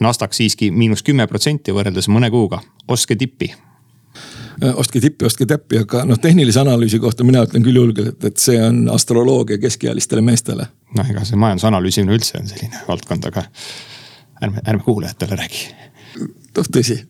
Nasdaq 0.00 0.34
siiski 0.36 0.70
miinus 0.70 1.02
kümme 1.02 1.26
protsenti 1.26 1.74
võrreldes 1.74 2.06
mõne 2.08 2.30
kuuga, 2.30 2.60
ostke 2.88 3.16
tippi 3.16 3.50
ostke 4.74 5.00
tippi, 5.00 5.26
ostke 5.28 5.46
täppi, 5.48 5.82
aga 5.84 6.04
noh, 6.08 6.18
tehnilise 6.20 6.60
analüüsi 6.62 7.00
kohta 7.02 7.24
mina 7.24 7.44
ütlen 7.44 7.64
küll 7.66 7.76
julgelt, 7.76 8.24
et 8.24 8.40
see 8.40 8.56
on 8.62 8.86
astroloogia 8.92 9.60
keskealistele 9.62 10.24
meestele 10.24 10.68
noh, 10.96 11.10
ega 11.10 11.24
see 11.26 11.38
majandusanalüüsimine 11.40 12.16
üldse 12.16 12.40
on 12.40 12.48
selline 12.50 12.82
valdkond, 12.88 13.28
aga 13.30 13.44
ärme, 14.42 14.62
ärme 14.64 14.84
kuulajatele 14.86 15.38
räägi. 15.42 15.68
noh, 16.56 16.70
tõsi. 16.78 17.00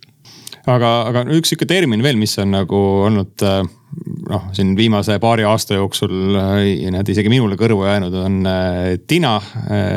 Aga, 0.71 0.93
aga 1.11 1.25
üks 1.37 1.53
sihuke 1.53 1.69
termin 1.69 2.03
veel, 2.05 2.19
mis 2.21 2.35
on 2.43 2.53
nagu 2.55 2.79
olnud 3.07 3.45
äh, 3.47 3.61
noh, 4.31 4.47
siin 4.57 4.75
viimase 4.79 5.19
paari 5.23 5.47
aasta 5.47 5.79
jooksul 5.79 6.39
äh, 6.41 6.63
need 6.93 7.13
isegi 7.13 7.33
minule 7.33 7.59
kõrvu 7.61 7.87
jäänud, 7.87 8.17
on 8.21 8.39
äh, 8.51 8.93
tina. 9.07 9.37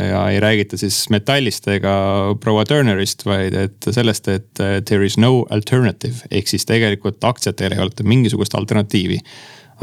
ja 0.09 0.23
ei 0.31 0.39
räägita 0.41 0.77
siis 0.79 1.07
metallist 1.13 1.67
ega 1.71 1.93
proua 2.41 2.65
Turnerist, 2.69 3.25
vaid 3.25 3.55
et 3.57 3.89
sellest, 3.91 4.27
et 4.27 4.65
there 4.85 5.05
is 5.05 5.17
no 5.17 5.45
alternative 5.49 6.27
ehk 6.31 6.51
siis 6.51 6.67
tegelikult 6.69 7.23
aktsiatel 7.23 7.75
ei 7.75 7.81
ole 7.83 8.05
mingisugust 8.05 8.55
alternatiivi 8.57 9.19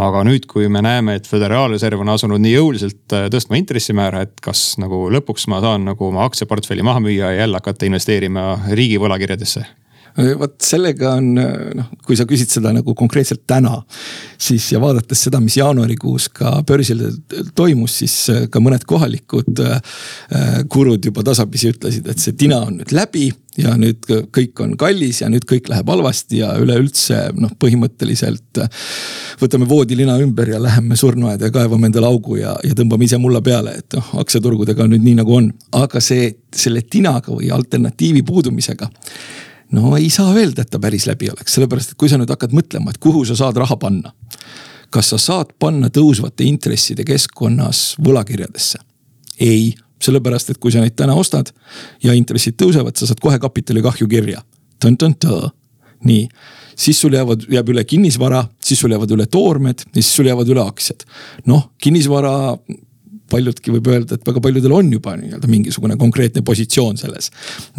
aga 0.02 0.20
nüüd, 0.28 0.44
kui 0.50 0.68
me 0.68 0.82
näeme, 0.84 1.14
et 1.16 1.28
Föderaalreserv 1.28 2.02
on 2.04 2.10
asunud 2.12 2.42
nii 2.44 2.52
jõuliselt 2.52 3.14
tõstma 3.32 3.56
intressimäära, 3.56 4.26
et 4.26 4.42
kas 4.44 4.74
nagu 4.82 5.06
lõpuks 5.14 5.48
ma 5.48 5.62
saan 5.64 5.88
nagu 5.88 6.10
oma 6.10 6.26
aktsiaportfelli 6.28 6.84
maha 6.84 7.00
müüa 7.00 7.32
ja 7.32 7.46
jälle 7.46 7.56
hakata 7.62 7.88
investeerima 7.88 8.50
riigi 8.76 9.00
võlakirjadesse 9.00 9.64
vot 10.16 10.54
sellega 10.64 11.14
on 11.18 11.32
noh, 11.36 11.88
kui 12.06 12.16
sa 12.18 12.26
küsid 12.28 12.52
seda 12.52 12.72
nagu 12.74 12.94
konkreetselt 12.96 13.44
täna, 13.48 13.78
siis 14.40 14.68
ja 14.72 14.80
vaadates 14.82 15.26
seda, 15.26 15.40
mis 15.44 15.58
jaanuarikuus 15.58 16.30
ka 16.36 16.58
börsil 16.66 17.04
toimus, 17.56 17.98
siis 18.02 18.16
ka 18.52 18.62
mõned 18.62 18.86
kohalikud 18.88 19.64
äh, 19.64 19.98
gurud 20.72 21.04
juba 21.04 21.24
tasapisi 21.26 21.74
ütlesid, 21.74 22.08
et 22.08 22.22
see 22.22 22.36
tina 22.38 22.62
on 22.66 22.80
nüüd 22.80 22.94
läbi 22.96 23.28
ja 23.60 23.72
nüüd 23.78 24.04
kõik 24.34 24.60
on 24.64 24.74
kallis 24.80 25.22
ja 25.22 25.30
nüüd 25.32 25.46
kõik 25.48 25.70
läheb 25.72 25.88
halvasti 25.88 26.42
ja 26.42 26.52
üleüldse 26.60 27.30
noh, 27.36 27.52
põhimõtteliselt 27.60 28.60
võtame 29.40 29.68
voodilina 29.68 30.18
ümber 30.22 30.50
ja 30.52 30.60
läheme 30.62 30.96
surnuaeda 30.98 31.48
ja 31.48 31.54
kaevame 31.54 31.90
endale 31.90 32.10
augu 32.10 32.40
ja, 32.40 32.56
ja 32.64 32.76
tõmbame 32.76 33.08
ise 33.08 33.20
mulla 33.20 33.42
peale, 33.44 33.78
et 33.80 33.96
noh, 33.96 34.12
aktsiaturgudega 34.20 34.84
on 34.84 34.94
nüüd 34.94 35.06
nii 35.06 35.18
nagu 35.22 35.38
on. 35.40 35.50
aga 35.76 36.00
see, 36.04 36.30
selle 36.56 36.84
tinaga 36.88 37.32
või 37.32 37.50
alternatiivi 37.54 38.24
puudumisega 38.26 38.90
no 39.72 39.96
ei 39.96 40.10
saa 40.10 40.34
öelda, 40.34 40.62
et 40.62 40.70
ta 40.70 40.78
päris 40.82 41.06
läbi 41.06 41.30
oleks, 41.30 41.54
sellepärast 41.56 41.94
et 41.94 41.98
kui 42.00 42.10
sa 42.10 42.18
nüüd 42.20 42.30
hakkad 42.30 42.54
mõtlema, 42.56 42.92
et 42.92 43.00
kuhu 43.02 43.24
sa 43.28 43.36
saad 43.38 43.56
raha 43.56 43.76
panna. 43.76 44.12
kas 44.90 45.10
sa 45.10 45.18
saad 45.18 45.50
panna 45.58 45.88
tõusvate 45.90 46.44
intresside 46.46 47.04
keskkonnas 47.04 47.96
võlakirjadesse? 48.02 48.78
ei 49.40 49.74
sellepärast 50.02 50.52
et 50.52 50.60
kui 50.60 50.72
sa 50.72 50.82
neid 50.82 50.96
täna 50.96 51.16
ostad 51.16 51.50
ja 52.04 52.14
intressid 52.16 52.56
tõusevad, 52.60 52.96
sa 52.96 53.08
saad 53.08 53.20
kohe 53.20 53.38
kapitalikahju 53.42 54.08
kirja. 54.08 54.42
nii, 56.04 56.28
siis 56.76 57.00
sul 57.00 57.14
jäävad, 57.16 57.46
jääb 57.50 57.70
üle 57.72 57.84
kinnisvara, 57.88 58.44
siis 58.60 58.80
sul 58.80 58.92
jäävad 58.92 59.14
üle 59.16 59.26
toormed 59.26 59.86
ja 59.86 60.02
siis 60.02 60.12
sul 60.16 60.28
jäävad 60.28 60.48
üle 60.52 60.62
aktsiad. 60.66 61.06
noh, 61.46 61.70
kinnisvara 61.82 62.56
paljudki 63.30 63.72
võib 63.74 63.90
öelda, 63.90 64.16
et 64.16 64.26
väga 64.26 64.42
paljudel 64.42 64.74
on 64.76 64.90
juba 64.92 65.16
nii-öelda 65.18 65.50
mingisugune 65.50 65.96
konkreetne 66.00 66.42
positsioon 66.46 66.98
selles. 67.00 67.30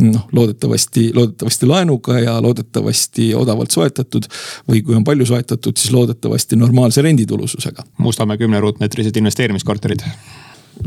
noh, 0.03 0.27
loodetavasti, 0.31 1.11
loodetavasti 1.15 1.69
laenuga 1.69 2.19
ja 2.19 2.37
loodetavasti 2.41 3.33
odavalt 3.35 3.71
soetatud. 3.71 4.27
või 4.69 4.83
kui 4.83 4.95
on 4.95 5.03
palju 5.03 5.25
soetatud, 5.25 5.77
siis 5.77 5.93
loodetavasti 5.93 6.55
normaalse 6.55 7.01
renditulususega. 7.01 7.83
Mustamäe 7.97 8.37
kümne 8.37 8.59
ruutmeetrised 8.59 9.15
investeerimiskorterid. 9.15 10.03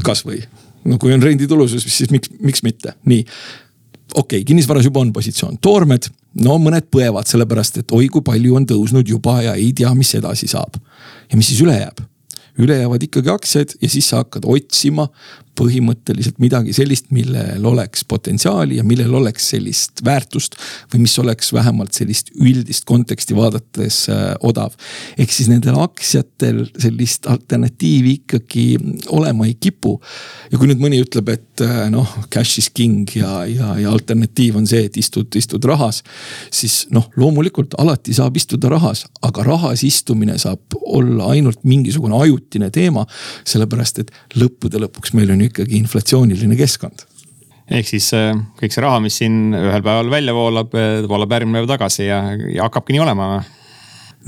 kasvõi 0.05 0.43
no 0.85 0.99
kui 0.99 1.13
on 1.13 1.23
renditulusus, 1.23 1.85
siis 1.85 2.11
miks, 2.11 2.31
miks 2.41 2.63
mitte, 2.63 2.95
nii 3.05 3.25
okei 4.15 4.39
okay,, 4.41 4.45
kinnisvaras 4.45 4.85
juba 4.85 5.01
on 5.01 5.13
positsioon, 5.13 5.59
toormed, 5.63 6.09
no 6.45 6.57
mõned 6.63 6.89
põevad 6.93 7.29
sellepärast, 7.31 7.83
et 7.83 7.93
oi 7.97 8.09
kui 8.13 8.25
palju 8.27 8.57
on 8.59 8.67
tõusnud 8.69 9.09
juba 9.09 9.41
ja 9.45 9.57
ei 9.59 9.73
tea, 9.77 9.93
mis 9.95 10.15
edasi 10.19 10.49
saab. 10.51 10.81
ja 11.31 11.37
mis 11.39 11.53
siis 11.53 11.63
üle 11.65 11.77
jääb? 11.79 12.03
Üle 12.59 12.81
jäävad 12.81 13.03
ikkagi 13.07 13.31
aktsiad 13.31 13.77
ja 13.81 13.89
siis 13.89 14.09
sa 14.11 14.25
hakkad 14.25 14.49
otsima 14.49 15.09
põhimõtteliselt 15.61 16.41
midagi 16.41 16.75
sellist, 16.77 17.11
millel 17.15 17.65
oleks 17.69 18.05
potentsiaali 18.09 18.79
ja 18.79 18.85
millel 18.87 19.13
oleks 19.21 19.51
sellist 19.53 20.05
väärtust. 20.07 20.57
või 20.93 21.05
mis 21.05 21.19
oleks 21.19 21.53
vähemalt 21.53 21.95
sellist 21.97 22.31
üldist 22.41 22.87
konteksti 22.89 23.37
vaadates 23.37 24.03
äh, 24.09 24.35
odav. 24.41 24.75
ehk 25.19 25.33
siis 25.33 25.51
nendel 25.53 25.79
aktsiatel 25.81 26.65
sellist 26.79 27.29
alternatiivi 27.31 28.17
ikkagi 28.21 28.67
olema 29.09 29.47
ei 29.47 29.55
kipu. 29.55 29.99
ja 30.51 30.59
kui 30.59 30.71
nüüd 30.71 30.81
mõni 30.83 31.03
ütleb, 31.05 31.29
et 31.35 31.65
äh, 31.67 31.89
noh, 31.93 32.09
cash 32.31 32.59
is 32.63 32.71
king 32.75 33.09
ja, 33.17 33.45
ja, 33.47 33.75
ja 33.81 33.93
alternatiiv 33.93 34.57
on 34.57 34.67
see, 34.71 34.87
et 34.89 34.97
istud, 34.97 35.29
istud 35.37 35.65
rahas. 35.69 36.03
siis 36.51 36.87
noh, 36.95 37.11
loomulikult 37.21 37.77
alati 37.79 38.17
saab 38.17 38.37
istuda 38.41 38.73
rahas, 38.73 39.05
aga 39.27 39.45
rahas 39.47 39.85
istumine 39.85 40.39
saab 40.41 40.79
olla 40.81 41.31
ainult 41.35 41.65
mingisugune 41.65 42.17
ajutine 42.23 42.71
teema. 42.71 43.07
sellepärast 43.45 44.05
et 44.05 44.15
lõppude 44.41 44.81
lõpuks 44.81 45.15
meil 45.19 45.35
on 45.35 45.45
ju 45.45 45.50
ikkagi 45.51 45.79
inflatsiooniline 45.83 46.59
keskkond 46.59 47.07
ehk 47.71 47.89
siis 47.91 48.11
äh, 48.17 48.35
kõik 48.59 48.75
see 48.75 48.85
raha, 48.85 49.01
mis 49.05 49.21
siin 49.21 49.55
ühel 49.55 49.85
päeval 49.85 50.11
välja 50.13 50.35
voolab, 50.37 50.75
äh, 50.75 51.01
voolab 51.09 51.37
järgmine 51.37 51.63
päev 51.63 51.71
tagasi 51.71 52.09
ja, 52.09 52.21
ja 52.51 52.67
hakkabki 52.67 52.97
nii 52.97 53.05
olema 53.05 53.31
või? 53.35 53.41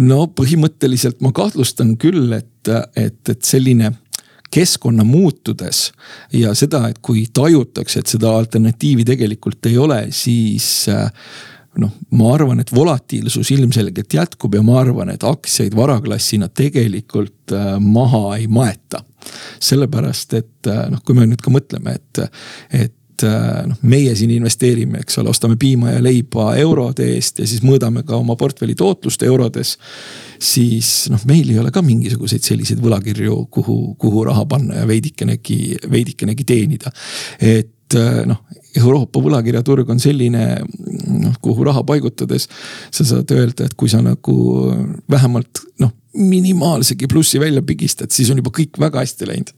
no 0.09 0.25
põhimõtteliselt 0.33 1.21
ma 1.25 1.35
kahtlustan 1.37 1.97
küll, 2.01 2.33
et, 2.37 2.71
et, 2.97 3.21
et 3.29 3.47
selline 3.47 3.93
keskkonna 4.53 5.05
muutudes 5.09 5.87
ja 6.37 6.53
seda, 6.57 6.85
et 6.93 7.01
kui 7.05 7.25
tajutakse, 7.33 8.03
et 8.03 8.13
seda 8.13 8.35
alternatiivi 8.37 9.07
tegelikult 9.09 9.71
ei 9.71 9.79
ole, 9.81 10.05
siis 10.15 10.69
äh, 10.93 11.09
noh, 11.83 11.93
ma 12.15 12.35
arvan, 12.37 12.61
et 12.63 12.73
volatiilsus 12.73 13.51
ilmselgelt 13.57 14.13
jätkub 14.21 14.55
ja 14.55 14.63
ma 14.65 14.79
arvan, 14.85 15.13
et 15.13 15.25
aktsiaid 15.27 15.75
varaklassina 15.77 16.51
tegelikult 16.53 17.55
maha 17.81 18.37
ei 18.37 18.47
maeta 18.53 19.01
sellepärast 19.63 20.35
et 20.39 20.71
äh, 20.71 20.89
noh, 20.93 21.03
kui 21.05 21.17
me 21.17 21.27
nüüd 21.29 21.43
ka 21.43 21.53
mõtleme, 21.53 21.97
et, 21.99 22.23
et 22.75 23.27
äh, 23.27 23.63
noh, 23.69 23.79
meie 23.89 24.15
siin 24.19 24.33
investeerime, 24.35 25.03
eks 25.03 25.21
ole, 25.23 25.33
ostame 25.33 25.59
piima 25.61 25.95
ja 25.95 26.03
leiba 26.05 26.53
eurode 26.61 27.07
eest 27.15 27.43
ja 27.43 27.49
siis 27.49 27.65
mõõdame 27.67 28.05
ka 28.09 28.19
oma 28.19 28.37
portfelli 28.41 28.77
tootlust 28.79 29.23
eurodes. 29.27 29.77
siis 30.43 31.11
noh, 31.13 31.23
meil 31.31 31.51
ei 31.51 31.61
ole 31.63 31.71
ka 31.71 31.85
mingisuguseid 31.87 32.43
selliseid 32.43 32.83
võlakirju, 32.83 33.47
kuhu, 33.51 33.95
kuhu 33.99 34.25
raha 34.31 34.47
panna 34.49 34.83
ja 34.83 34.89
veidikenegi, 34.89 35.77
veidikenegi 35.91 36.45
teenida. 36.45 36.93
et 37.39 37.99
äh, 37.99 38.25
noh, 38.27 38.45
Euroopa 38.73 39.21
võlakirjaturg 39.21 39.91
on 39.93 39.99
selline, 40.01 40.47
noh 41.13 41.35
kuhu 41.45 41.65
raha 41.69 41.83
paigutades 41.85 42.47
sa 42.91 43.05
saad 43.05 43.29
öelda, 43.37 43.67
et 43.67 43.75
kui 43.77 43.91
sa 43.93 44.01
nagu 44.01 44.37
vähemalt 45.13 45.61
noh 45.83 45.93
minimaalsegi 46.15 47.09
plussi 47.09 47.41
välja 47.41 47.63
pigistad, 47.63 48.11
siis 48.13 48.31
on 48.31 48.41
juba 48.43 48.53
kõik 48.55 48.79
väga 48.81 49.01
hästi 49.01 49.29
läinud. 49.29 49.53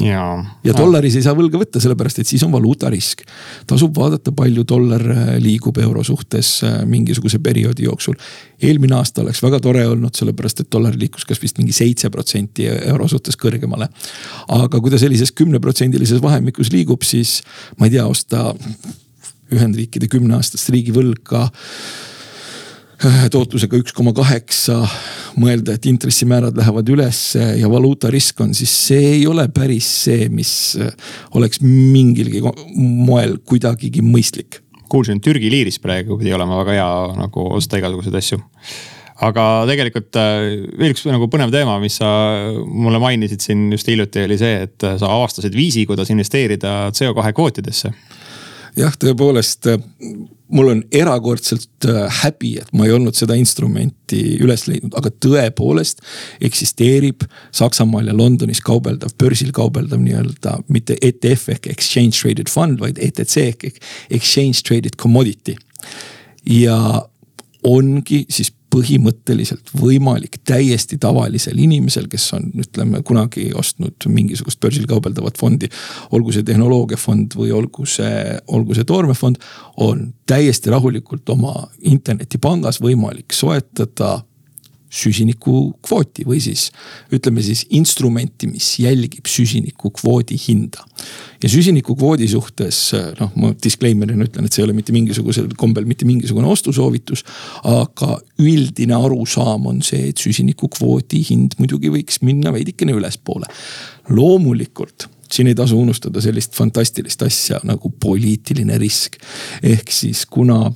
ja, 0.00 0.22
ja 0.64 0.72
dollaris 0.76 1.16
ei 1.18 1.24
saa 1.24 1.34
võlga 1.34 1.58
võtta, 1.58 1.80
sellepärast 1.82 2.20
et 2.22 2.28
siis 2.30 2.42
on 2.46 2.52
valuutarisk. 2.52 3.24
tasub 3.66 3.96
vaadata, 3.96 4.32
palju 4.32 4.64
dollar 4.68 5.04
äh, 5.10 5.32
liigub 5.42 5.78
euro 5.82 6.04
suhtes 6.06 6.52
äh, 6.64 6.80
mingisuguse 6.86 7.38
perioodi 7.38 7.84
jooksul. 7.84 8.14
eelmine 8.62 8.96
aasta 8.96 9.22
oleks 9.22 9.42
väga 9.42 9.60
tore 9.60 9.86
olnud, 9.88 10.14
sellepärast 10.14 10.64
et 10.64 10.72
dollar 10.72 10.96
liikus 10.96 11.26
kas 11.28 11.42
vist 11.42 11.58
mingi 11.58 11.72
seitse 11.76 12.10
protsenti 12.10 12.68
euro 12.70 13.08
suhtes 13.08 13.36
kõrgemale. 13.36 13.88
aga 14.48 14.80
kui 14.80 14.90
ta 14.90 14.98
sellises 14.98 15.32
kümneprotsendilises 15.32 16.22
vahemikus 16.22 16.72
liigub, 16.72 17.02
siis 17.02 17.42
ma 17.78 17.90
ei 17.90 17.98
tea, 17.98 18.06
osta 18.06 18.54
Ühendriikide 19.50 20.06
kümneaastast 20.06 20.68
riigivõlga 20.70 21.48
tootlusega 23.32 23.78
üks 23.80 23.94
koma 23.96 24.12
kaheksa, 24.16 24.76
mõelda, 25.40 25.76
et 25.76 25.86
intressimäärad 25.88 26.56
lähevad 26.58 26.90
ülesse 26.92 27.42
ja 27.60 27.70
valuutarisk 27.72 28.42
on, 28.44 28.54
siis 28.56 28.72
see 28.88 29.14
ei 29.16 29.26
ole 29.30 29.46
päris 29.54 29.88
see, 30.04 30.28
mis 30.32 30.52
oleks 31.38 31.62
mingilgi 31.64 32.42
moel 32.76 33.38
kuidagigi 33.44 34.04
mõistlik. 34.04 34.60
kuulsin, 34.90 35.20
Türgi 35.22 35.50
liiris 35.50 35.78
praegu 35.78 36.18
pidi 36.18 36.32
olema 36.34 36.60
väga 36.64 36.76
hea 36.76 36.94
nagu 37.20 37.46
osta 37.56 37.78
igasuguseid 37.78 38.16
asju 38.20 38.40
aga 39.20 39.44
tegelikult 39.68 40.16
äh, 40.16 40.64
veel 40.80 40.94
üks 40.94 41.04
nagu 41.08 41.28
põnev 41.32 41.52
teema, 41.52 41.76
mis 41.80 41.98
sa 42.00 42.08
mulle 42.64 43.00
mainisid 43.00 43.44
siin 43.44 43.68
just 43.72 43.88
hiljuti, 43.88 44.24
oli 44.26 44.38
see, 44.40 44.64
et 44.66 44.88
sa 45.00 45.12
avastasid 45.12 45.56
viisi, 45.56 45.86
kuidas 45.88 46.12
investeerida 46.12 46.90
CO2 46.96 47.32
kvootidesse 47.36 47.92
jah, 48.76 48.94
tõepoolest 49.00 49.68
mul 50.50 50.68
on 50.72 50.82
erakordselt 50.92 51.86
äh, 51.88 52.06
häbi, 52.22 52.54
et 52.60 52.70
ma 52.76 52.86
ei 52.86 52.94
olnud 52.94 53.16
seda 53.16 53.36
instrumenti 53.38 54.20
üles 54.42 54.66
leidnud, 54.68 54.94
aga 54.98 55.12
tõepoolest 55.22 56.02
eksisteerib 56.46 57.24
Saksamaal 57.56 58.10
ja 58.10 58.16
Londonis 58.16 58.62
kaubeldav, 58.64 59.14
börsil 59.20 59.52
kaubeldav 59.56 60.02
nii-öelda 60.02 60.58
mitte 60.72 60.98
ETF 61.06 61.54
ehk 61.56 61.70
exchange 61.74 62.18
traded 62.18 62.50
fund, 62.52 62.80
vaid 62.82 62.98
ETC 63.02 63.36
ehk 63.46 63.82
exchange 64.10 64.64
traded 64.66 64.98
commodity. 65.00 65.56
ja 66.44 67.06
ongi 67.62 68.24
siis 68.32 68.52
põhimõtteliselt 68.70 69.72
võimalik 69.80 70.40
täiesti 70.46 70.98
tavalisel 71.00 71.58
inimesel, 71.58 72.06
kes 72.10 72.28
on, 72.36 72.48
ütleme 72.62 73.02
kunagi 73.06 73.50
ostnud 73.58 74.06
mingisugust 74.08 74.60
börsil 74.62 74.86
kaubeldavat 74.90 75.38
fondi. 75.38 75.68
olgu 76.10 76.32
see 76.32 76.46
tehnoloogiafond 76.46 77.36
või 77.36 77.52
olgu 77.52 77.86
see, 77.86 78.38
olgu 78.46 78.74
see 78.74 78.86
toormefond, 78.86 79.40
on 79.76 80.12
täiesti 80.26 80.70
rahulikult 80.70 81.28
oma 81.28 81.54
internetipangas 81.82 82.80
võimalik 82.80 83.34
soetada 83.34 84.20
süsinikukvooti 84.90 86.24
või 86.26 86.40
siis 86.42 86.68
ütleme 87.14 87.42
siis 87.46 87.62
instrumenti, 87.76 88.48
mis 88.50 88.72
jälgib 88.82 89.28
süsinikukvoodi 89.30 90.38
hinda. 90.48 90.84
ja 91.42 91.48
süsinikukvoodi 91.48 92.28
suhtes 92.28 92.80
noh, 93.20 93.30
ma 93.36 93.52
disclaimer'ina 93.54 94.26
ütlen, 94.26 94.46
et 94.46 94.52
see 94.52 94.64
ei 94.64 94.68
ole 94.68 94.74
mitte 94.76 94.92
mingisugusel 94.92 95.48
kombel 95.56 95.86
mitte 95.86 96.08
mingisugune 96.08 96.50
ostusoovitus. 96.50 97.24
aga 97.64 98.18
üldine 98.38 98.98
arusaam 98.98 99.70
on 99.70 99.80
see, 99.82 100.10
et 100.10 100.18
süsinikukvoodi 100.18 101.22
hind 101.30 101.56
muidugi 101.58 101.92
võiks 101.92 102.20
minna 102.26 102.52
veidikene 102.52 102.92
ülespoole. 102.98 103.46
loomulikult 104.08 105.08
siin 105.30 105.46
ei 105.46 105.54
tasu 105.54 105.78
unustada 105.78 106.20
sellist 106.20 106.54
fantastilist 106.58 107.22
asja 107.22 107.60
nagu 107.64 107.92
poliitiline 108.02 108.78
risk. 108.78 109.16
ehk 109.62 109.92
siis 109.92 110.26
kuna 110.26 110.72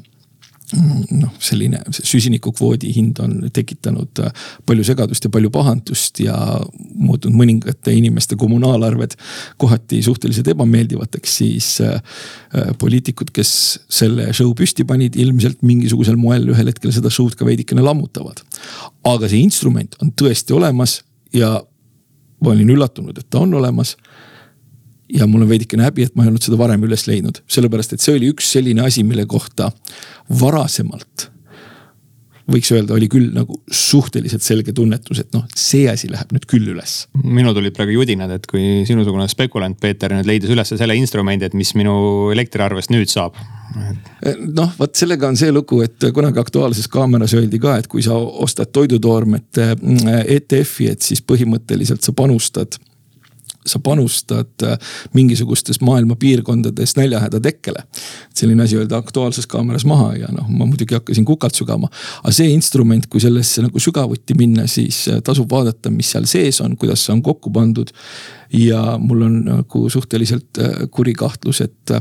noh, 0.75 1.33
selline 1.43 1.81
süsinikukvoodi 1.95 2.91
hind 2.95 3.19
on 3.23 3.37
tekitanud 3.55 4.23
äh, 4.25 4.33
palju 4.67 4.87
segadust 4.87 5.27
ja 5.27 5.31
palju 5.33 5.51
pahandust 5.55 6.21
ja 6.25 6.37
muutunud 6.95 7.37
mõningate 7.39 7.95
inimeste 7.95 8.39
kommunaalarved 8.41 9.17
kohati 9.61 10.03
suhteliselt 10.05 10.49
ebameeldivateks, 10.55 11.37
siis 11.43 11.69
äh, 11.85 12.01
äh, 12.55 12.73
poliitikud, 12.81 13.33
kes 13.35 13.55
selle 13.89 14.31
show 14.37 14.55
püsti 14.59 14.87
panid, 14.89 15.19
ilmselt 15.21 15.63
mingisugusel 15.67 16.19
moel 16.21 16.49
ühel 16.55 16.73
hetkel 16.73 16.95
seda 16.95 17.13
show'd 17.13 17.39
ka 17.39 17.47
veidikene 17.49 17.85
lammutavad. 17.85 18.43
aga 19.05 19.29
see 19.29 19.45
instrument 19.45 19.97
on 20.03 20.13
tõesti 20.17 20.55
olemas 20.57 21.03
ja 21.35 21.59
ma 22.45 22.53
olin 22.53 22.75
üllatunud, 22.75 23.19
et 23.19 23.29
ta 23.31 23.43
on 23.45 23.55
olemas 23.57 23.95
ja 25.13 25.29
mul 25.29 25.45
on 25.45 25.51
veidikene 25.51 25.85
häbi, 25.87 26.09
et 26.09 26.17
ma 26.17 26.25
ei 26.25 26.33
olnud 26.33 26.45
seda 26.45 26.59
varem 26.61 26.85
üles 26.87 27.07
leidnud, 27.11 27.43
sellepärast 27.51 27.97
et 27.97 28.05
see 28.05 28.17
oli 28.17 28.33
üks 28.33 28.51
selline 28.57 28.87
asi, 28.87 29.05
mille 29.07 29.27
kohta 29.31 29.71
varasemalt 30.41 31.31
võiks 32.51 32.69
öelda, 32.75 32.93
oli 32.97 33.07
küll 33.09 33.31
nagu 33.33 33.57
suhteliselt 33.73 34.45
selge 34.45 34.75
tunnetus, 34.77 35.23
et 35.23 35.31
noh, 35.37 35.47
see 35.57 35.87
asi 35.89 36.11
läheb 36.13 36.33
nüüd 36.35 36.45
küll 36.49 36.69
üles. 36.75 36.97
minul 37.25 37.57
tulid 37.57 37.75
praegu 37.77 37.97
judinad, 37.97 38.33
et 38.37 38.47
kui 38.51 38.83
sinusugune 38.89 39.27
spekulant, 39.33 39.79
Peeter, 39.81 40.13
nüüd 40.13 40.29
leidis 40.29 40.53
üles 40.53 40.75
selle 40.75 40.97
instrumendi, 40.99 41.49
et 41.49 41.57
mis 41.57 41.73
minu 41.79 41.95
elektriarvest 42.35 42.93
nüüd 42.93 43.09
saab. 43.13 43.39
noh, 44.55 44.75
vot 44.79 44.97
sellega 44.97 45.29
on 45.31 45.41
see 45.41 45.53
lugu, 45.53 45.81
et 45.87 46.11
kunagi 46.15 46.43
Aktuaalses 46.43 46.89
Kaameras 46.93 47.35
öeldi 47.35 47.61
ka, 47.63 47.79
et 47.81 47.89
kui 47.91 48.05
sa 48.05 48.19
ostad 48.19 48.73
toidutoormete 48.77 49.71
mm, 49.75 50.19
ETF-i, 50.37 50.91
et 50.93 51.03
siis 51.03 51.25
põhimõtteliselt 51.25 52.05
sa 52.05 52.13
panustad 52.13 52.77
sa 53.67 53.79
panustad 53.79 54.63
äh, 54.63 54.79
mingisugustes 55.13 55.81
maailma 55.81 56.17
piirkondades 56.17 56.97
näljahäda 56.97 57.41
tekkele. 57.41 57.85
selline 58.35 58.63
asi 58.63 58.77
öelda 58.77 58.97
Aktuaalses 58.97 59.47
Kaameras 59.47 59.85
maha 59.85 60.15
ja 60.17 60.29
noh, 60.33 60.49
ma 60.49 60.67
muidugi 60.67 60.95
hakkasin 60.95 61.25
kukalt 61.25 61.55
sügama. 61.55 61.89
aga 62.23 62.33
see 62.33 62.51
instrument, 62.53 63.07
kui 63.07 63.21
sellesse 63.21 63.63
nagu 63.63 63.81
sügavuti 63.81 64.35
minna, 64.35 64.67
siis 64.67 65.09
äh, 65.09 65.21
tasub 65.25 65.51
vaadata, 65.51 65.91
mis 65.91 66.11
seal 66.11 66.29
sees 66.31 66.61
on, 66.61 66.77
kuidas 66.77 67.07
see 67.07 67.13
on 67.13 67.23
kokku 67.23 67.51
pandud. 67.51 67.91
ja 68.53 68.99
mul 68.99 69.23
on 69.23 69.41
nagu 69.45 69.89
suhteliselt 69.91 70.59
äh, 70.59 70.89
kuri 70.91 71.13
kahtlus, 71.13 71.61
et 71.61 71.97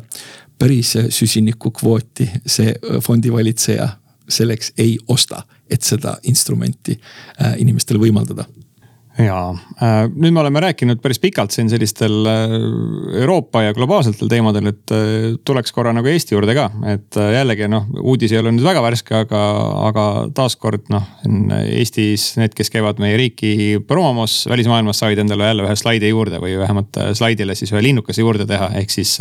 päris 0.60 0.98
süsinikukvooti 1.10 2.30
see 2.46 2.76
fondivalitseja 3.02 3.88
selleks 4.30 4.74
ei 4.78 4.98
osta, 5.08 5.44
et 5.70 5.82
seda 5.84 6.16
instrumenti 6.24 7.00
inimestele 7.60 8.00
võimaldada 8.00 8.46
ja 9.18 9.38
äh, 9.78 10.08
nüüd 10.10 10.34
me 10.34 10.42
oleme 10.42 10.62
rääkinud 10.64 11.02
päris 11.02 11.20
pikalt 11.22 11.54
siin 11.54 11.70
sellistel 11.70 12.26
äh, 12.26 12.54
Euroopa 13.22 13.62
ja 13.62 13.74
globaalsetel 13.74 14.30
teemadel, 14.32 14.72
et 14.72 14.94
äh, 14.94 15.36
tuleks 15.46 15.74
korra 15.76 15.94
nagu 15.94 16.10
Eesti 16.10 16.34
juurde 16.34 16.56
ka, 16.58 16.66
et 16.90 17.18
jällegi 17.36 17.68
noh, 17.70 17.86
uudis 18.02 18.34
ei 18.34 18.42
ole 18.42 18.54
nüüd 18.56 18.66
väga 18.66 18.82
värske, 18.82 19.20
aga, 19.26 19.42
aga 19.90 20.06
taaskord 20.34 20.90
noh, 20.94 21.06
Eestis 21.62 22.32
need, 22.42 22.56
kes 22.58 22.74
käivad 22.74 23.02
meie 23.04 23.20
riiki 23.20 23.54
promomas 23.88 24.44
välismaailmas, 24.50 25.04
said 25.04 25.22
endale 25.22 25.52
jälle 25.52 25.68
ühe 25.68 25.78
slaidi 25.78 26.10
juurde 26.10 26.42
või 26.42 26.58
vähemalt 26.58 26.98
slaidile 27.14 27.56
siis 27.58 27.74
ühe 27.76 27.84
linnukese 27.86 28.26
juurde 28.26 28.50
teha, 28.50 28.72
ehk 28.82 28.94
siis 28.94 29.14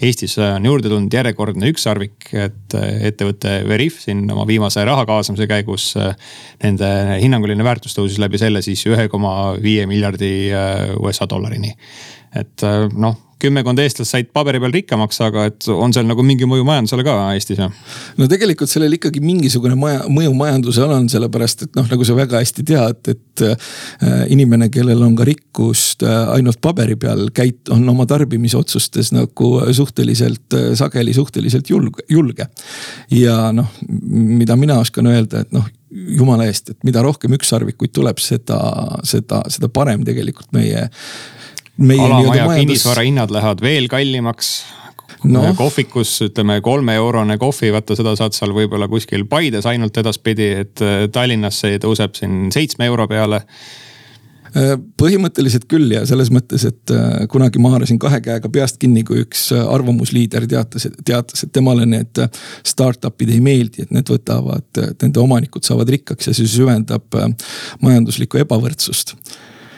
Eestis 0.00 0.38
on 0.40 0.64
juurde 0.64 0.88
tulnud 0.88 1.12
järjekordne 1.12 1.68
ükssarvik, 1.74 2.30
et 2.32 2.78
ettevõte 3.10 3.58
Veriff 3.68 4.00
siin 4.06 4.24
oma 4.32 4.48
viimase 4.48 4.84
raha 4.86 5.04
kaasamise 5.08 5.48
käigus 5.50 5.92
nende 6.62 6.88
hinnanguline 7.20 7.64
väärtus 7.66 7.96
tõusis 7.96 8.20
läbi 8.22 8.40
selle 8.40 8.64
siis 8.64 8.84
ühe 8.88 9.08
koma 9.12 9.25
koma 9.26 9.56
viie 9.62 9.86
miljardi 9.90 10.32
äh, 10.54 10.96
USA 11.00 11.28
dollarini. 11.28 11.74
et 12.36 12.62
äh, 12.62 12.84
noh, 12.92 13.14
kümmekond 13.40 13.80
eestlast 13.80 14.12
said 14.12 14.28
paberi 14.34 14.58
peal 14.60 14.72
rikkamaks, 14.74 15.18
aga 15.24 15.46
et 15.50 15.66
on 15.72 15.92
seal 15.92 16.06
nagu 16.08 16.24
mingi 16.24 16.44
mõju 16.48 16.64
majandusele 16.66 17.04
ka 17.04 17.14
Eestis 17.34 17.60
jah? 17.60 17.72
no 18.16 18.28
tegelikult 18.28 18.68
sellel 18.68 18.96
ikkagi 18.96 19.20
mingisugune 19.24 19.76
maja, 19.78 20.02
mõju 20.12 20.32
majandusele 20.36 20.96
on, 20.96 21.08
sellepärast 21.12 21.66
et 21.66 21.78
noh, 21.78 21.86
nagu 21.88 22.04
sa 22.08 22.16
väga 22.16 22.40
hästi 22.40 22.64
tead, 22.66 23.12
et 23.12 23.44
äh, 23.46 23.70
inimene, 24.32 24.68
kellel 24.72 25.04
on 25.06 25.16
ka 25.16 25.28
rikkust 25.28 26.04
äh, 26.04 26.32
ainult 26.34 26.60
paberi 26.64 26.96
peal, 27.00 27.28
käit-, 27.36 27.72
on 27.72 27.84
oma 27.92 28.08
tarbimisotsustes 28.08 29.12
nagu 29.16 29.52
suhteliselt 29.80 30.56
äh, 30.56 30.70
sageli 30.76 31.16
suhteliselt 31.16 31.72
julge, 31.72 32.04
julge. 32.12 32.48
ja 33.12 33.50
noh, 33.56 33.72
mida 33.86 34.56
mina 34.60 34.80
oskan 34.84 35.12
öelda, 35.12 35.44
et 35.44 35.56
noh 35.56 35.68
jumala 35.90 36.46
eest, 36.50 36.72
et 36.74 36.86
mida 36.86 37.02
rohkem 37.04 37.34
ükssarvikuid 37.36 37.92
tuleb, 37.94 38.18
seda, 38.22 38.58
seda, 39.06 39.42
seda 39.52 39.70
parem 39.72 40.04
tegelikult 40.06 40.50
meie. 40.56 40.88
alamaja 41.78 42.48
kinnisvara 42.56 43.04
hinnad 43.06 43.30
lähevad 43.30 43.62
veel 43.62 43.88
kallimaks 43.92 44.50
no.. 45.24 45.42
kohvikus 45.56 46.18
ütleme 46.26 46.60
kolme-eurone 46.64 47.38
kohvi, 47.38 47.72
vaata 47.74 47.96
seda 47.98 48.16
saad 48.18 48.36
seal 48.36 48.54
võib-olla 48.56 48.88
kuskil 48.88 49.26
Paides 49.28 49.66
ainult 49.68 49.96
edaspidi, 50.00 50.50
et 50.64 50.84
Tallinnas 51.12 51.60
see 51.64 51.80
tõuseb 51.82 52.16
siin 52.18 52.46
seitsme 52.54 52.88
euro 52.90 53.08
peale 53.10 53.42
põhimõtteliselt 55.00 55.66
küll 55.68 55.90
ja 55.92 56.04
selles 56.08 56.30
mõttes, 56.32 56.64
et 56.68 56.92
äh, 56.94 57.24
kunagi 57.32 57.60
ma 57.62 57.74
haarasin 57.74 57.98
kahe 58.00 58.20
käega 58.24 58.50
peast 58.52 58.78
kinni, 58.82 59.02
kui 59.06 59.20
üks 59.24 59.50
äh, 59.54 59.64
arvamusliider 59.72 60.46
teatas, 60.48 60.88
teatas, 61.04 61.44
et 61.44 61.52
temale 61.52 61.86
need 61.88 62.22
startup'id 62.66 63.34
ei 63.34 63.42
meeldi, 63.44 63.84
et 63.84 63.92
need 63.94 64.08
võtavad, 64.12 64.68
et 64.80 65.04
nende 65.04 65.20
omanikud 65.20 65.66
saavad 65.66 65.92
rikkaks 65.92 66.30
ja 66.30 66.36
see 66.36 66.48
süvendab 66.48 67.20
majanduslikku 67.82 68.40
ebavõrdsust 68.44 69.16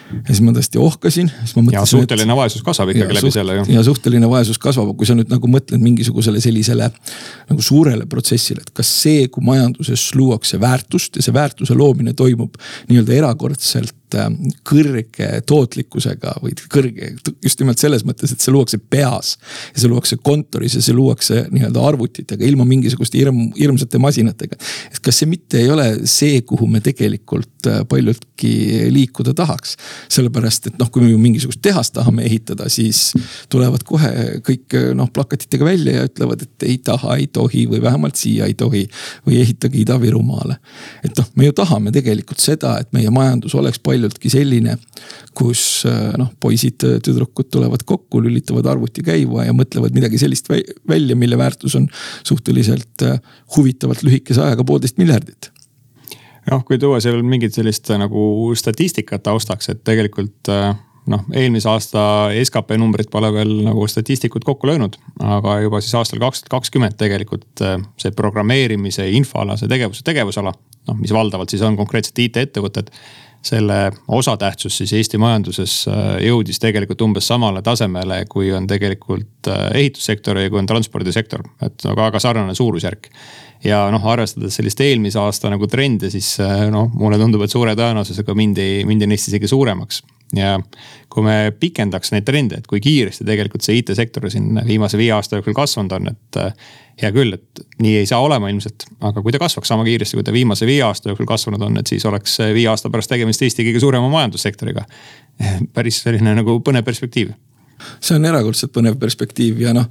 ja 0.09 0.31
siis 0.31 0.41
ma 0.41 0.53
tõesti 0.55 0.79
ohkasin, 0.81 1.27
siis 1.43 1.53
ma 1.53 1.61
mõtlesin. 1.61 1.77
ja 1.77 1.85
suhteline 1.89 2.33
et, 2.33 2.39
vaesus 2.39 2.63
kasvab 2.65 2.93
ikkagi 2.93 3.17
läbi 3.19 3.27
suht, 3.27 3.35
selle 3.35 3.59
ju. 3.59 3.67
ja 3.75 3.83
suhteline 3.85 4.31
vaesus 4.31 4.57
kasvab, 4.61 4.95
kui 4.97 5.05
sa 5.05 5.13
nüüd 5.17 5.29
nagu 5.29 5.51
mõtled 5.51 5.83
mingisugusele 5.83 6.41
sellisele 6.41 6.89
nagu 7.51 7.65
suurele 7.65 8.07
protsessile, 8.09 8.63
et 8.65 8.73
kas 8.73 8.89
see, 9.03 9.27
kui 9.29 9.45
majanduses 9.45 10.07
luuakse 10.17 10.57
väärtust 10.61 11.19
ja 11.19 11.25
see 11.25 11.35
väärtuse 11.35 11.77
loomine 11.77 12.15
toimub 12.17 12.57
nii-öelda 12.89 13.19
erakordselt 13.21 13.93
Äh, 13.93 13.98
kõrge 14.67 15.29
tootlikkusega 15.47 16.35
või 16.43 16.55
kõrge, 16.71 17.11
just 17.43 17.59
nimelt 17.61 17.81
selles 17.81 18.05
mõttes, 18.07 18.33
et 18.33 18.41
see 18.41 18.53
luuakse 18.53 18.79
peas. 18.79 19.37
ja 19.73 19.81
see 19.81 19.91
luuakse 19.91 20.17
kontoris 20.23 20.75
ja 20.75 20.81
see 20.81 20.95
luuakse 20.95 21.45
nii-öelda 21.51 21.83
arvutitega, 21.85 22.45
ilma 22.45 22.65
mingisuguste 22.65 23.19
hirm, 23.19 23.51
hirmsate 23.57 24.01
masinatega. 24.01 24.57
et 24.91 24.99
kas 25.03 25.21
see 25.21 25.29
mitte 25.29 25.59
ei 25.61 25.69
ole 25.69 25.87
see, 26.09 26.41
kuhu 26.41 26.67
me 26.67 26.81
tegelikult 26.81 27.67
äh, 27.67 27.81
paljudki 27.89 28.89
liikuda 28.93 29.33
tahaks. 29.33 29.75
sellepärast, 30.09 30.67
et 30.67 30.79
noh, 30.79 30.89
kui 30.91 31.03
me 31.03 31.11
ju 31.11 31.17
mingisugust 31.21 31.61
tehast 31.61 31.93
tahame 31.93 32.25
ehitada, 32.25 32.69
siis 32.69 33.13
tulevad 33.49 33.83
kohe 33.87 34.41
kõik 34.45 34.77
äh, 34.77 34.89
noh 34.97 35.11
plakatitega 35.13 35.65
välja 35.65 35.99
ja 35.99 36.09
ütlevad, 36.09 36.43
et 36.47 36.67
ei 36.67 36.77
taha, 36.77 37.19
ei 37.19 37.27
tohi 37.27 37.65
või 37.69 37.81
vähemalt 37.83 38.15
siia 38.19 38.49
ei 38.49 38.53
tohi. 38.53 38.87
või 39.27 39.39
ehitage 39.41 39.77
Ida-Virumaale. 39.81 40.55
et 41.03 41.17
noh, 41.17 41.25
me 41.35 41.45
ju 41.45 41.53
tahame 41.53 41.91
tegelikult 41.91 42.39
seda, 42.39 42.77
et 42.79 42.91
meie 42.93 43.09
majandus 43.09 43.55
oleks 43.55 43.79
palju 43.79 43.98
paljultki 43.99 44.31
selline, 44.31 44.77
kus 45.37 45.83
äh, 45.87 46.13
noh, 46.19 46.31
poisid-tüdrukud 46.41 47.49
tulevad 47.51 47.83
kokku, 47.87 48.21
lülitavad 48.23 48.67
arvuti 48.71 49.03
käima 49.05 49.45
ja 49.47 49.55
mõtlevad 49.55 49.95
midagi 49.95 50.19
sellist 50.21 50.49
välja, 50.49 51.15
mille 51.15 51.37
väärtus 51.37 51.75
on 51.79 51.87
suhteliselt 52.23 53.03
äh, 53.03 53.19
huvitavalt 53.55 54.03
lühikese 54.03 54.43
ajaga 54.45 54.63
poolteist 54.63 54.99
miljardit. 55.01 55.51
Noh, 56.49 56.63
kui 56.65 56.79
tuua 56.81 57.01
seal 57.03 57.19
mingit 57.23 57.53
sellist 57.57 57.89
äh, 57.91 57.99
nagu 57.99 58.53
statistikat 58.57 59.25
taustaks, 59.27 59.73
et 59.73 59.83
tegelikult 59.83 60.49
noh, 61.09 61.23
eelmise 61.33 61.69
aasta 61.71 62.01
skp 62.45 62.77
numbrit 62.79 63.09
pole 63.11 63.31
veel 63.33 63.53
nagu 63.65 63.87
statistikud 63.89 64.45
kokku 64.45 64.69
löönud, 64.69 64.95
aga 65.25 65.59
juba 65.65 65.81
siis 65.83 65.95
aastal 65.97 66.21
kaks 66.21 66.43
tuhat 66.43 66.59
kakskümmend 66.59 66.99
tegelikult 66.99 67.63
see 67.99 68.11
programmeerimise 68.15 69.07
infoalase 69.17 69.67
tegevuse 69.71 70.05
tegevusala, 70.05 70.53
noh, 70.89 70.99
mis 71.01 71.13
valdavalt 71.15 71.49
siis 71.49 71.65
on 71.65 71.79
konkreetselt 71.79 72.21
IT-ettevõtted 72.27 72.93
selle 73.45 73.91
osatähtsus 74.07 74.77
siis 74.77 74.93
Eesti 74.93 75.17
majanduses 75.21 75.73
äh, 75.87 76.15
jõudis 76.27 76.59
tegelikult 76.59 77.01
umbes 77.05 77.27
samale 77.27 77.61
tasemele, 77.65 78.23
kui 78.29 78.51
on 78.55 78.67
tegelikult 78.67 79.47
äh, 79.47 79.69
ehitussektor 79.79 80.41
ja 80.41 80.49
kui 80.49 80.59
on 80.59 80.69
transpordisektor, 80.69 81.45
et 81.63 81.87
no 81.87 81.95
väga 81.97 82.19
sarnane 82.19 82.55
suurusjärk. 82.55 83.07
Ja 83.63 83.81
noh, 83.91 84.05
arvestades 84.11 84.55
sellist 84.59 84.79
eelmise 84.83 85.19
aasta 85.19 85.51
nagu 85.51 85.67
trende, 85.67 86.11
siis 86.13 86.35
äh, 86.43 86.67
noh, 86.73 86.89
mulle 86.95 87.19
tundub, 87.19 87.43
et 87.43 87.53
suure 87.53 87.75
tõenäosusega 87.79 88.35
mindi, 88.37 88.69
mindi 88.87 89.09
neist 89.09 89.31
isegi 89.31 89.49
suuremaks 89.51 90.03
ja 90.35 90.59
kui 91.09 91.25
me 91.25 91.49
pikendaks 91.57 92.13
neid 92.13 92.27
trende, 92.27 92.59
et 92.59 92.67
kui 92.69 92.81
kiiresti 92.83 93.25
tegelikult 93.25 93.65
see 93.65 93.79
IT-sektor 93.81 94.29
siin 94.29 94.61
viimase 94.67 94.99
viie 94.99 95.11
aasta 95.15 95.39
jooksul 95.39 95.57
kasvanud 95.57 95.97
on, 95.97 96.13
et. 96.13 96.59
hea 96.99 97.09
küll, 97.15 97.31
et 97.31 97.61
nii 97.79 97.93
ei 98.01 98.07
saa 98.09 98.19
olema 98.19 98.49
ilmselt, 98.51 98.83
aga 99.07 99.21
kui 99.23 99.31
ta 99.31 99.39
kasvaks 99.39 99.71
sama 99.71 99.85
kiiresti, 99.87 100.17
kui 100.19 100.25
ta 100.27 100.33
viimase 100.35 100.67
viie 100.67 100.83
aasta 100.83 101.09
jooksul 101.09 101.29
kasvanud 101.29 101.61
on, 101.63 101.79
et 101.79 101.87
siis 101.87 102.05
oleks 102.05 102.33
viie 102.53 102.67
aasta 102.67 102.91
pärast 102.91 103.09
tegemist 103.09 103.41
Eesti 103.41 103.63
kõige 103.69 103.79
suurema 103.79 104.09
majandussektoriga. 104.11 104.83
päris 105.75 106.01
selline 106.03 106.35
nagu 106.35 106.59
põnev 106.59 106.83
perspektiiv 106.83 107.31
see 107.99 108.17
on 108.17 108.27
erakordselt 108.29 108.73
põnev 108.75 108.97
perspektiiv 109.01 109.61
ja 109.63 109.73
noh, 109.75 109.89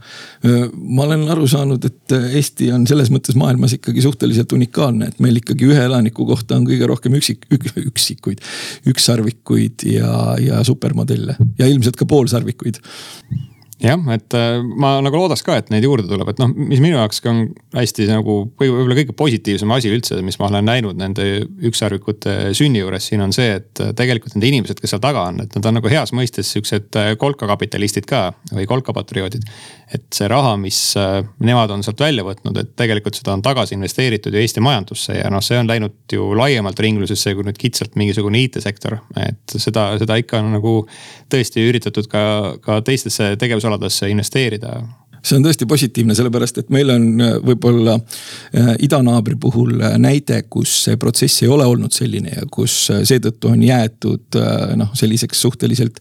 ma 0.75 1.07
olen 1.07 1.27
aru 1.33 1.49
saanud, 1.51 1.85
et 1.89 2.17
Eesti 2.39 2.71
on 2.75 2.87
selles 2.89 3.13
mõttes 3.15 3.39
maailmas 3.39 3.77
ikkagi 3.79 4.05
suhteliselt 4.05 4.53
unikaalne, 4.57 5.11
et 5.11 5.21
meil 5.25 5.41
ikkagi 5.41 5.69
ühe 5.71 5.85
elaniku 5.89 6.27
kohta 6.29 6.59
on 6.59 6.67
kõige 6.69 6.89
rohkem 6.91 7.19
üksik 7.19 7.47
ük,, 7.55 7.71
üksikuid, 7.89 8.43
ükssarvikuid 8.89 9.87
ja, 9.93 10.11
ja 10.43 10.65
supermodelle 10.67 11.39
ja 11.59 11.71
ilmselt 11.71 11.99
ka 11.99 12.09
poolsarvikuid 12.09 12.83
jah, 13.83 14.01
et 14.15 14.35
äh, 14.35 14.59
ma 14.63 14.97
nagu 15.05 15.21
loodaks 15.21 15.45
ka, 15.47 15.59
et 15.61 15.69
neid 15.73 15.87
juurde 15.87 16.09
tuleb, 16.11 16.33
et 16.33 16.41
noh, 16.43 16.51
mis 16.51 16.81
minu 16.83 16.97
jaoks 16.99 17.21
on 17.31 17.45
hästi 17.77 18.09
nagu 18.11 18.39
võib-olla 18.59 18.97
kõige 18.99 19.15
positiivsem 19.19 19.75
asi 19.75 19.93
üldse, 19.95 20.19
mis 20.27 20.39
ma 20.41 20.49
olen 20.49 20.67
näinud 20.67 20.99
nende 20.99 21.27
ükssarvikute 21.69 22.55
sünni 22.59 22.83
juures 22.83 23.07
siin 23.11 23.23
on 23.25 23.35
see, 23.35 23.59
et 23.61 23.83
äh, 23.85 23.93
tegelikult 23.99 24.35
need 24.35 24.51
inimesed, 24.51 24.83
kes 24.83 24.95
seal 24.95 25.03
taga 25.05 25.29
on, 25.31 25.43
et 25.45 25.55
nad 25.55 25.71
on 25.71 25.79
nagu 25.79 25.93
heas 25.93 26.15
mõistes 26.17 26.51
siuksed 26.57 26.99
äh, 26.99 27.13
kolkakapitalistid 27.21 28.09
ka 28.09 28.33
või 28.51 28.67
kolkapatrioodid. 28.71 29.47
Et 29.95 30.05
see 30.13 30.29
raha, 30.29 30.55
mis 30.61 30.79
nemad 31.41 31.73
on 31.73 31.83
sealt 31.85 32.01
välja 32.03 32.25
võtnud, 32.27 32.59
et 32.61 32.75
tegelikult 32.77 33.17
seda 33.17 33.33
on 33.37 33.43
tagasi 33.45 33.77
investeeritud 33.77 34.35
ju 34.35 34.43
Eesti 34.43 34.63
majandusse 34.65 35.17
ja 35.17 35.31
noh, 35.33 35.43
see 35.45 35.59
on 35.61 35.71
läinud 35.71 36.13
ju 36.13 36.29
laiemalt 36.37 36.81
ringlusesse 36.85 37.35
kui 37.37 37.47
nüüd 37.47 37.61
kitsalt 37.61 37.97
mingisugune 38.01 38.43
IT-sektor. 38.45 38.99
et 39.25 39.57
seda, 39.57 39.91
seda 40.01 40.19
ikka 40.21 40.43
on 40.43 40.53
nagu 40.59 40.75
tõesti 41.33 41.65
üritatud 41.69 42.09
ka, 42.13 42.23
ka 42.65 42.81
teistesse 42.85 43.35
tegevusaladesse 43.41 44.11
investeerida 44.13 44.77
see 45.23 45.39
on 45.39 45.45
tõesti 45.45 45.67
positiivne, 45.69 46.15
sellepärast 46.17 46.63
et 46.63 46.71
meil 46.75 46.93
on 46.93 47.07
äh, 47.23 47.35
võib-olla 47.45 47.97
äh, 47.99 48.71
idanaabri 48.85 49.39
puhul 49.41 49.81
äh, 49.81 49.97
näide, 50.01 50.43
kus 50.51 50.75
see 50.87 50.99
protsess 51.01 51.43
ei 51.43 51.51
ole 51.53 51.67
olnud 51.69 51.95
selline 51.95 52.35
ja 52.37 52.47
kus 52.51 52.77
seetõttu 52.89 53.53
on 53.53 53.63
jäetud 53.63 54.39
noh, 54.79 54.93
selliseks 54.97 55.41
suhteliselt 55.43 56.01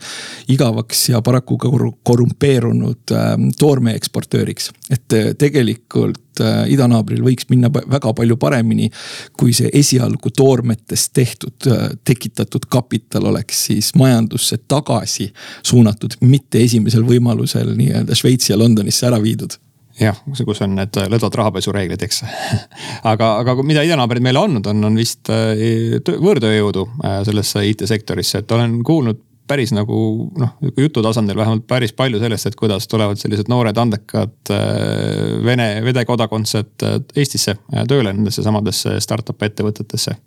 igavaks 0.54 1.08
ja 1.12 1.22
paraku 1.26 1.58
ka 1.62 1.72
korrumpeerunud 2.08 3.14
toorme 3.60 3.96
eksportööriks. 3.98 4.72
et 4.94 5.14
tegelikult 5.40 6.42
idanaabril 6.70 7.24
võiks 7.26 7.48
minna 7.50 7.70
väga 7.74 8.12
palju 8.14 8.38
paremini, 8.38 8.92
kui 9.38 9.56
see 9.58 9.72
esialgu 9.74 10.30
toormetest 10.38 11.14
tehtud, 11.18 11.70
tekitatud 12.06 12.68
kapital 12.70 13.26
oleks 13.32 13.64
siis 13.70 13.90
majandusse 13.98 14.60
tagasi 14.70 15.32
suunatud, 15.66 16.20
mitte 16.22 16.62
esimesel 16.62 17.06
võimalusel 17.08 17.74
nii-öelda 17.80 18.18
Šveitsi 18.18 18.54
ja 18.54 18.60
Londonisse 18.60 19.07
ära 19.08 19.20
viidud. 19.24 19.58
Jah, 19.98 20.18
kus 20.46 20.60
on 20.62 20.76
need 20.78 20.98
lõdvad 21.10 21.36
rahapesureeglid, 21.40 22.04
eks. 22.06 22.22
Aga, 23.12 23.32
aga 23.42 23.56
mida 23.66 23.82
idanaabrid 23.86 24.22
meile 24.26 24.44
andnud 24.46 24.68
on, 24.70 24.84
on 24.92 25.00
vist 25.00 25.32
äh, 25.34 25.98
võõrtööjõudu 26.06 26.84
äh, 27.02 27.22
sellesse 27.26 27.64
IT-sektorisse, 27.72 28.44
et 28.44 28.54
olen 28.54 28.78
kuulnud 28.86 29.24
päris 29.48 29.72
nagu 29.72 29.98
noh, 30.38 30.54
jutu 30.76 31.02
tasandil 31.02 31.40
vähemalt 31.40 31.66
päris 31.70 31.96
palju 31.98 32.20
sellest, 32.22 32.50
et 32.50 32.58
kuidas 32.60 32.86
tulevad 32.92 33.18
sellised 33.18 33.50
noored 33.50 33.78
andekad 33.80 34.54
äh, 34.54 35.38
Vene, 35.48 35.70
Vene 35.88 36.06
kodakondsed 36.06 36.86
Eestisse 37.16 37.58
tööle 37.90 38.12
nendesse 38.14 38.46
samadesse 38.46 39.00
startup 39.02 39.48
ettevõtetesse 39.48 40.18
Äh, 40.18 40.27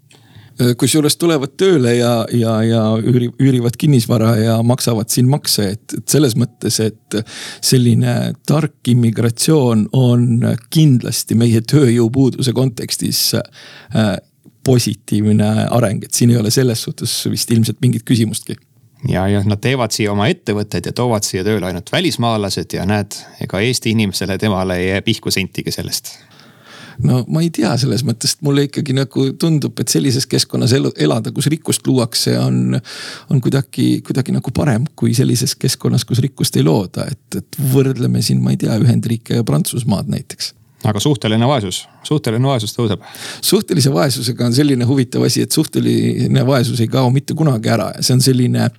kusjuures 0.78 1.16
tulevad 1.20 1.54
tööle 1.60 1.94
ja, 1.96 2.12
ja, 2.36 2.54
ja 2.66 2.82
üüri, 2.98 3.30
üürivad 3.40 3.76
kinnisvara 3.80 4.34
ja 4.40 4.56
maksavad 4.66 5.10
siin 5.12 5.28
makse, 5.30 5.70
et, 5.76 5.96
et 5.98 6.08
selles 6.12 6.36
mõttes, 6.38 6.80
et 6.84 7.18
selline 7.64 8.34
tark 8.48 8.90
immigratsioon 8.92 9.86
on 9.96 10.26
kindlasti 10.72 11.38
meie 11.38 11.62
tööjõupuuduse 11.64 12.54
kontekstis 12.56 13.22
äh, 13.38 14.16
positiivne 14.66 15.50
areng, 15.72 16.04
et 16.04 16.16
siin 16.16 16.34
ei 16.34 16.40
ole 16.40 16.52
selles 16.52 16.82
suhtes 16.86 17.14
vist 17.30 17.50
ilmselt 17.50 17.80
mingit 17.80 18.04
küsimustki. 18.08 18.58
Ja, 19.08 19.24
ja 19.32 19.40
nad 19.48 19.62
teevad 19.64 19.94
siia 19.96 20.12
oma 20.12 20.26
ettevõtted 20.28 20.90
ja 20.90 20.92
toovad 20.92 21.24
siia 21.24 21.44
tööle 21.46 21.70
ainult 21.70 21.88
välismaalased 21.92 22.76
ja 22.76 22.84
näed, 22.88 23.16
ega 23.40 23.62
Eesti 23.64 23.94
inimesele, 23.96 24.36
temale 24.38 24.76
ei 24.76 24.90
jää 24.90 25.06
pihku 25.06 25.32
sentigi 25.32 25.72
sellest 25.72 26.18
no 27.06 27.22
ma 27.28 27.42
ei 27.44 27.50
tea, 27.54 27.72
selles 27.80 28.04
mõttes, 28.06 28.36
et 28.36 28.44
mulle 28.46 28.66
ikkagi 28.68 28.94
nagu 28.96 29.26
tundub, 29.40 29.78
et 29.82 29.92
sellises 29.92 30.26
keskkonnas 30.30 30.74
elu, 30.76 30.92
elada, 31.00 31.32
kus 31.34 31.50
rikkust 31.52 31.86
luuakse, 31.88 32.36
on. 32.40 32.78
on 33.30 33.40
kuidagi, 33.40 34.00
kuidagi 34.06 34.34
nagu 34.34 34.52
parem 34.54 34.86
kui 34.98 35.14
sellises 35.16 35.54
keskkonnas, 35.58 36.04
kus 36.08 36.22
rikkust 36.24 36.56
ei 36.60 36.64
looda, 36.66 37.06
et, 37.10 37.40
et 37.40 37.60
võrdleme 37.72 38.22
siin, 38.24 38.42
ma 38.42 38.54
ei 38.54 38.60
tea, 38.60 38.76
Ühendriike 38.80 39.40
ja 39.40 39.46
Prantsusmaad 39.46 40.10
näiteks 40.10 40.54
aga 40.84 41.00
suhteline 41.00 41.44
vaesus, 41.44 41.82
suhteline 42.08 42.48
vaesus 42.48 42.72
tõuseb. 42.72 43.02
suhtelise 43.44 43.92
vaesusega 43.92 44.46
on 44.46 44.54
selline 44.56 44.86
huvitav 44.88 45.26
asi, 45.26 45.44
et 45.44 45.52
suhteline 45.52 46.44
vaesus 46.46 46.80
ei 46.80 46.88
kao 46.88 47.10
mitte 47.12 47.36
kunagi 47.36 47.68
ära 47.68 47.90
ja 47.96 48.04
see 48.04 48.16
on 48.16 48.24
selline 48.24 48.70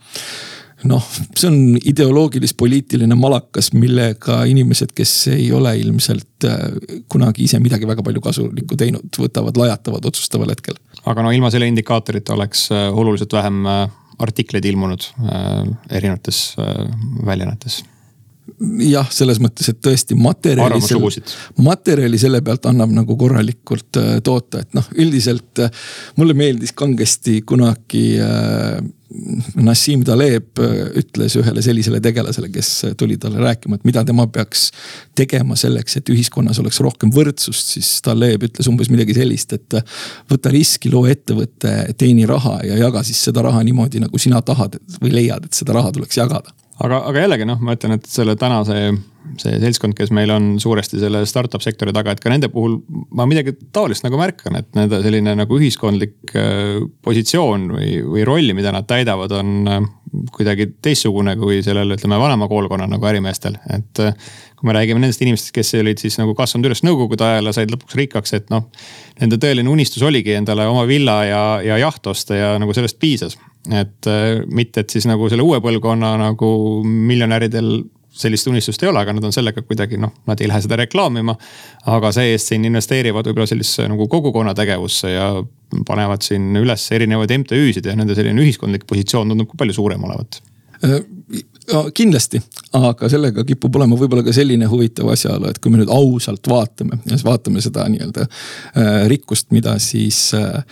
noh, 0.90 1.06
see 1.38 1.48
on 1.50 1.58
ideoloogilis-poliitiline 1.78 3.16
malakas, 3.20 3.72
millega 3.78 4.42
inimesed, 4.50 4.94
kes 4.98 5.14
ei 5.34 5.48
ole 5.56 5.74
ilmselt 5.82 6.48
äh, 6.48 6.68
kunagi 7.12 7.46
ise 7.48 7.60
midagi 7.64 7.90
väga 7.90 8.06
palju 8.06 8.24
kasulikku 8.24 8.78
teinud, 8.80 9.10
võtavad, 9.22 9.60
lajatavad 9.62 10.08
otsustaval 10.12 10.54
hetkel. 10.54 10.80
aga 11.06 11.26
no 11.26 11.34
ilma 11.36 11.52
selle 11.54 11.70
indikaatorita 11.72 12.36
oleks 12.38 12.68
äh, 12.74 12.88
oluliselt 12.90 13.34
vähem 13.34 13.66
äh, 13.70 13.88
artikleid 14.22 14.66
ilmunud 14.70 15.08
erinevates 15.90 16.52
väljaannetes 17.26 17.80
jah, 18.92 19.10
selles 19.14 19.40
mõttes, 19.42 19.70
et 19.72 19.82
tõesti 19.84 20.16
materjali, 20.18 20.80
materjali 21.62 22.20
selle 22.22 22.42
pealt 22.46 22.66
annab 22.70 22.94
nagu 22.94 23.18
korralikult 23.20 24.00
äh, 24.02 24.16
toota, 24.26 24.64
et 24.64 24.74
noh, 24.78 24.88
üldiselt 25.02 25.62
äh, 25.62 25.84
mulle 26.20 26.36
meeldis 26.38 26.74
kangesti 26.78 27.42
kunagi 27.48 28.06
äh, 28.22 28.82
Nassim 29.60 30.06
Taleb 30.08 30.62
ütles 30.96 31.34
ühele 31.36 31.60
sellisele 31.60 32.00
tegelasele, 32.00 32.48
kes 32.48 32.70
tuli 32.96 33.18
talle 33.20 33.42
rääkima, 33.44 33.76
et 33.76 33.84
mida 33.90 34.06
tema 34.08 34.24
peaks 34.32 34.70
tegema 35.20 35.58
selleks, 35.60 35.98
et 36.00 36.12
ühiskonnas 36.14 36.62
oleks 36.64 36.80
rohkem 36.80 37.12
võrdsust, 37.12 37.74
siis 37.76 37.90
Taleb 38.06 38.48
ütles 38.48 38.72
umbes 38.72 38.88
midagi 38.94 39.18
sellist, 39.18 39.58
et 39.58 39.82
võta 40.32 40.54
riski, 40.56 40.94
loo 40.94 41.04
ettevõte, 41.12 41.76
teeni 42.00 42.24
raha 42.30 42.62
ja 42.70 42.80
jaga 42.86 43.04
siis 43.04 43.20
seda 43.28 43.44
raha 43.50 43.66
niimoodi, 43.68 44.00
nagu 44.00 44.22
sina 44.22 44.40
tahad 44.48 44.80
või 45.02 45.12
leiad, 45.20 45.50
et 45.50 45.60
seda 45.60 45.76
raha 45.76 45.92
tuleks 45.92 46.22
jagada 46.22 46.56
aga, 46.86 47.04
aga 47.12 47.26
jällegi 47.26 47.48
noh, 47.48 47.62
ma 47.64 47.78
ütlen, 47.78 47.98
et 47.98 48.10
selle 48.10 48.36
tänase 48.40 48.82
see 49.40 49.58
seltskond, 49.62 49.96
kes 49.96 50.12
meil 50.16 50.32
on 50.34 50.56
suuresti 50.62 51.00
selle 51.00 51.22
startup 51.30 51.64
sektori 51.64 51.94
taga, 51.96 52.14
et 52.14 52.22
ka 52.24 52.32
nende 52.32 52.50
puhul 52.52 52.80
ma 53.16 53.28
midagi 53.30 53.54
taolist 53.74 54.06
nagu 54.06 54.18
märkan, 54.20 54.58
et 54.60 54.70
nende 54.78 55.02
selline 55.04 55.36
nagu 55.38 55.60
ühiskondlik 55.60 56.34
äh, 56.36 56.82
positsioon 57.06 57.68
või, 57.76 57.96
või 58.06 58.26
rolli, 58.28 58.56
mida 58.58 58.74
nad 58.74 58.88
täidavad, 58.90 59.34
on 59.38 59.72
äh, 59.72 59.82
kuidagi 60.36 60.72
teistsugune 60.84 61.38
kui 61.40 61.62
sellel, 61.66 61.96
ütleme 61.96 62.20
vanema 62.22 62.50
koolkonna 62.52 62.90
nagu 62.92 63.12
ärimeestel, 63.12 63.60
et. 63.72 64.02
Äh, 64.02 64.32
kui 64.62 64.70
me 64.70 64.76
räägime 64.76 65.02
nendest 65.02 65.24
inimestest, 65.26 65.56
kes 65.56 65.72
olid 65.80 65.98
siis 65.98 66.20
nagu 66.20 66.36
kasvanud 66.38 66.68
üles 66.70 66.84
nõukogude 66.86 67.26
ajal 67.26 67.50
ja 67.50 67.54
said 67.56 67.72
lõpuks 67.74 67.96
rikkaks, 67.98 68.36
et 68.38 68.52
noh. 68.54 68.68
Nende 69.18 69.40
tõeline 69.42 69.72
unistus 69.74 70.04
oligi 70.06 70.36
endale 70.38 70.68
oma 70.70 70.84
villa 70.86 71.16
ja, 71.26 71.42
ja 71.66 71.80
jaht 71.82 72.06
osta 72.12 72.38
ja 72.38 72.52
nagu 72.62 72.76
sellest 72.78 73.00
piisas. 73.02 73.40
Et 73.70 74.08
mitte, 74.50 74.82
et 74.82 74.90
siis 74.90 75.06
nagu 75.06 75.28
selle 75.30 75.46
uue 75.46 75.60
põlvkonna 75.62 76.16
nagu 76.18 76.52
miljonäridel 76.86 77.76
sellist 78.12 78.48
unistust 78.52 78.84
ei 78.84 78.90
ole, 78.90 79.00
aga 79.02 79.14
nad 79.16 79.26
on 79.28 79.34
sellega 79.34 79.64
kuidagi 79.64 80.00
noh, 80.02 80.12
nad 80.28 80.42
ei 80.42 80.50
lähe 80.52 80.62
seda 80.64 80.78
reklaamima. 80.82 81.36
aga 81.94 82.12
see-eest 82.16 82.52
siin 82.52 82.66
investeerivad 82.68 83.28
võib-olla 83.30 83.48
sellisesse 83.48 83.88
nagu 83.90 84.08
kogukonna 84.12 84.54
tegevusse 84.58 85.14
ja 85.14 85.28
panevad 85.88 86.26
siin 86.26 86.52
üles 86.60 86.88
erinevaid 86.92 87.32
MTÜ-sid 87.38 87.88
ja 87.88 87.96
nende 87.96 88.18
selline 88.18 88.44
ühiskondlik 88.44 88.84
positsioon 88.90 89.32
tundub 89.32 89.52
ka 89.54 89.62
palju 89.62 89.78
suurem 89.78 90.04
olevat 90.10 90.42
äh, 90.84 91.00
kindlasti, 91.94 92.42
aga 92.76 93.10
sellega 93.12 93.44
kipub 93.48 93.76
olema 93.80 93.96
võib-olla 94.00 94.24
ka 94.26 94.34
selline 94.36 94.68
huvitav 94.70 95.12
asjaolu, 95.14 95.52
et 95.52 95.60
kui 95.62 95.72
me 95.72 95.80
nüüd 95.80 95.92
ausalt 95.94 96.48
vaatame 96.50 96.98
ja 97.06 97.14
siis 97.14 97.26
vaatame 97.28 97.64
seda 97.64 97.86
nii-öelda 97.92 98.26
äh, 98.26 98.90
rikkust, 99.12 99.52
mida 99.56 99.78
siis 99.82 100.20
äh, 100.38 100.64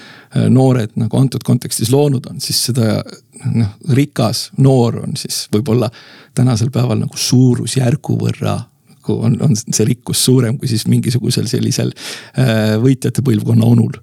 noored 0.49 0.97
nagu 0.99 1.19
antud 1.19 1.45
kontekstis 1.45 1.91
loonud 1.93 2.27
on, 2.31 2.41
siis 2.43 2.61
seda 2.69 2.99
noh, 3.45 3.75
rikas 3.95 4.49
noor 4.57 5.01
on 5.05 5.15
siis 5.19 5.45
võib-olla 5.53 5.91
tänasel 6.37 6.73
päeval 6.73 7.05
nagu 7.05 7.17
suurusjärgu 7.19 8.19
võrra 8.25 8.57
nagu 8.89 9.19
on, 9.25 9.37
on 9.45 9.55
see 9.59 9.87
rikkus 9.87 10.25
suurem 10.25 10.57
kui 10.59 10.69
siis 10.71 10.85
mingisugusel 10.89 11.47
sellisel 11.49 11.93
äh, 11.93 12.75
võitjate 12.81 13.23
põlvkonna 13.25 13.65
onul. 13.65 13.95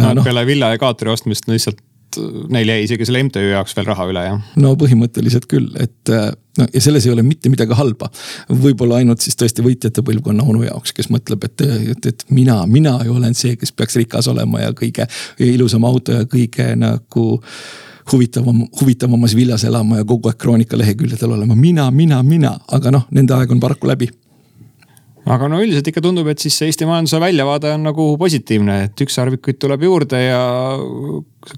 no, 0.00 0.14
no 0.14 0.24
peale 0.26 0.46
villa 0.48 0.72
ja 0.72 0.80
kaatri 0.80 1.12
ostmist 1.12 1.50
no 1.50 1.58
lihtsalt 2.16 2.50
neil 2.50 2.68
jäi 2.68 2.84
isegi 2.84 3.06
selle 3.06 3.22
MTÜ 3.24 3.50
jaoks 3.50 3.74
veel 3.76 3.86
raha 3.86 4.06
üle, 4.10 4.22
jah? 4.24 4.40
no 4.56 4.74
põhimõtteliselt 4.78 5.46
küll, 5.50 5.70
et 5.78 6.10
äh, 6.10 6.30
no 6.58 6.66
ja 6.72 6.80
selles 6.80 7.06
ei 7.06 7.12
ole 7.12 7.22
mitte 7.22 7.50
midagi 7.50 7.74
halba. 7.74 8.10
võib-olla 8.48 9.00
ainult 9.00 9.20
siis 9.20 9.36
tõesti 9.36 9.62
võitjate 9.62 10.02
põlvkonna 10.02 10.44
onu 10.44 10.64
jaoks, 10.64 10.92
kes 10.92 11.10
mõtleb, 11.10 11.44
et, 11.44 11.60
et, 11.94 12.06
et 12.06 12.24
mina, 12.30 12.64
mina 12.66 12.98
ju 13.04 13.14
olen 13.14 13.34
see, 13.34 13.56
kes 13.56 13.72
peaks 13.72 13.96
rikas 13.96 14.28
olema 14.28 14.60
ja 14.60 14.72
kõige 14.72 15.06
ja 15.06 15.46
ilusam 15.46 15.84
auto 15.84 16.12
ja 16.12 16.24
kõige 16.24 16.74
nagu 16.76 17.26
huvitavam, 18.10 18.64
huvitavamas 18.80 19.36
villas 19.36 19.64
elama 19.64 20.00
ja 20.00 20.04
kogu 20.08 20.30
aeg 20.30 20.40
kroonika 20.40 20.78
leheküljedel 20.78 21.36
olema 21.36 21.54
mina, 21.54 21.90
mina, 21.90 22.22
mina, 22.22 22.56
aga 22.72 22.90
noh, 22.90 23.06
nende 23.10 23.36
aeg 23.36 23.52
on 23.54 23.62
paraku 23.62 23.90
läbi 23.90 24.10
aga 25.28 25.48
no 25.50 25.60
üldiselt 25.62 25.88
ikka 25.90 26.02
tundub, 26.04 26.28
et 26.32 26.42
siis 26.42 26.56
Eesti 26.64 26.86
majanduse 26.88 27.20
väljavaade 27.22 27.74
on 27.76 27.84
nagu 27.88 28.06
positiivne, 28.20 28.76
et 28.86 29.02
ükssarvikuid 29.04 29.58
tuleb 29.60 29.84
juurde 29.84 30.20
ja 30.22 30.42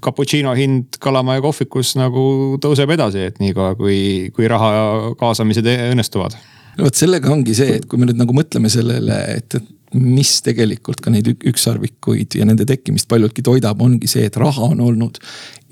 cappuccino 0.03 0.55
hind 0.57 0.99
Kalamaja 1.03 1.43
kohvikus 1.43 1.93
nagu 1.99 2.25
tõuseb 2.63 2.91
edasi, 2.95 3.27
et 3.29 3.39
niikaua 3.43 3.77
kui, 3.79 4.31
kui 4.35 4.49
raha 4.51 5.13
kaasamised 5.19 5.69
õnnestuvad. 5.73 6.35
no 6.77 6.89
vot 6.89 6.99
sellega 6.99 7.31
ongi 7.31 7.55
see, 7.57 7.79
et 7.79 7.87
kui 7.87 8.01
me 8.01 8.09
nüüd 8.09 8.19
nagu 8.19 8.35
mõtleme 8.35 8.71
sellele, 8.73 9.19
et, 9.37 9.59
et 9.59 9.71
mis 9.97 10.37
tegelikult 10.45 11.01
ka 11.03 11.11
neid 11.13 11.29
ükssarvikuid 11.33 12.37
ja 12.39 12.47
nende 12.47 12.65
tekkimist 12.69 13.07
paljudki 13.11 13.43
toidab, 13.45 13.81
ongi 13.83 14.09
see, 14.09 14.25
et 14.29 14.39
raha 14.39 14.71
on 14.73 14.81
olnud 14.83 15.19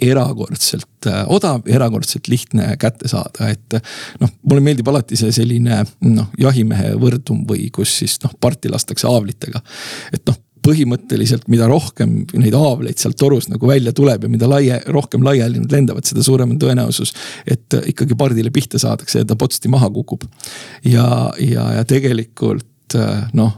erakordselt 0.01 1.10
äh, 1.10 1.23
odav, 1.31 1.65
erakordselt 1.69 2.29
lihtne 2.31 2.75
kätte 2.81 3.10
saada, 3.12 3.51
et 3.53 3.81
noh, 4.21 4.31
mulle 4.49 4.63
meeldib 4.65 4.88
alati 4.91 5.19
see 5.19 5.34
selline 5.36 5.84
noh, 6.07 6.31
jahimehe 6.41 6.95
võrdum 7.01 7.43
või 7.49 7.69
kus 7.73 7.99
siis 8.01 8.17
noh, 8.25 8.34
parti 8.41 8.71
lastakse 8.71 9.10
haavlitega. 9.10 9.62
et 10.13 10.25
noh 10.29 10.39
põhimõtteliselt, 10.62 11.47
mida 11.49 11.65
rohkem 11.69 12.19
neid 12.38 12.53
haavleid 12.53 12.99
sealt 13.01 13.17
torust 13.17 13.49
nagu 13.49 13.65
välja 13.65 13.93
tuleb 13.97 14.27
ja 14.27 14.29
mida 14.29 14.49
laia, 14.49 14.77
rohkem 14.93 15.23
laiali 15.25 15.57
nad 15.57 15.73
lendavad, 15.73 16.05
seda 16.05 16.21
suurem 16.25 16.53
on 16.53 16.60
tõenäosus, 16.62 17.15
et 17.49 17.77
ikkagi 17.89 18.17
pardile 18.17 18.53
pihta 18.53 18.77
saadakse 18.81 19.23
ja 19.23 19.25
ta 19.27 19.38
potsti 19.39 19.71
maha 19.73 19.89
kukub. 19.89 20.27
ja, 20.86 21.31
ja, 21.41 21.65
ja 21.79 21.86
tegelikult 21.89 22.97
noh 23.34 23.57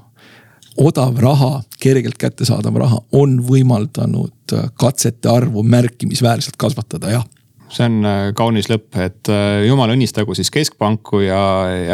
odav 0.78 1.18
raha, 1.22 1.62
kergelt 1.82 2.18
kättesaadav 2.22 2.78
raha 2.80 3.00
on 3.16 3.38
võimaldanud 3.46 4.56
äh, 4.56 4.68
katsete 4.80 5.30
arvu 5.32 5.64
märkimisväärselt 5.64 6.58
kasvatada, 6.58 7.12
jah. 7.14 7.26
See 7.74 7.86
on 7.88 8.06
äh, 8.06 8.22
kaunis 8.38 8.70
lõpp, 8.70 8.94
et 9.02 9.30
äh, 9.34 9.64
jumal 9.68 9.94
õnnistagu 9.96 10.36
siis 10.38 10.52
keskpanku 10.54 11.24
ja 11.26 11.42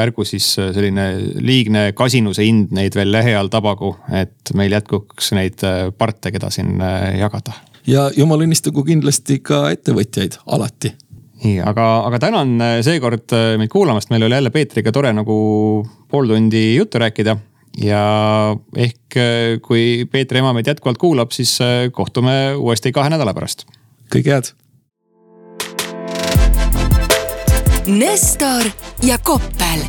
ärgu 0.02 0.26
siis 0.28 0.52
selline 0.58 1.10
liigne 1.40 1.90
kasinuse 1.98 2.46
hind 2.48 2.74
neid 2.76 2.96
veel 3.00 3.12
lehe 3.16 3.36
all 3.40 3.52
tabagu, 3.52 3.96
et 4.12 4.54
meil 4.60 4.76
jätkuks 4.76 5.34
neid 5.38 5.64
parte, 5.98 6.34
keda 6.36 6.52
siin 6.54 6.80
jagada. 7.20 7.56
ja 7.88 8.10
jumal 8.16 8.46
õnnistagu 8.48 8.84
kindlasti 8.88 9.40
ka 9.44 9.68
ettevõtjaid 9.76 10.42
alati. 10.48 10.96
Nii, 11.40 11.62
aga, 11.64 11.86
aga 12.04 12.18
tänan 12.20 12.58
seekord 12.84 13.32
meid 13.58 13.72
kuulamast, 13.72 14.10
meil 14.12 14.26
oli 14.28 14.36
jälle 14.36 14.52
Peetriga 14.52 14.92
tore 14.92 15.14
nagu 15.16 15.38
pool 16.12 16.28
tundi 16.28 16.74
juttu 16.76 17.00
rääkida 17.00 17.38
ja 17.84 18.56
ehk 18.76 19.18
äh, 19.18 19.58
kui 19.66 20.06
Peetri 20.12 20.42
ema 20.44 20.54
meid 20.54 20.68
jätkuvalt 20.68 21.02
kuulab, 21.02 21.36
siis 21.36 21.58
äh, 21.62 21.90
kohtume 21.92 22.56
uuesti 22.58 22.92
kahe 22.96 23.10
nädala 23.10 23.34
pärast. 23.34 23.66
kõike 24.14 24.34
head. 24.34 24.54
Nestor 27.90 28.70
ja 29.04 29.18
Koppel, 29.24 29.86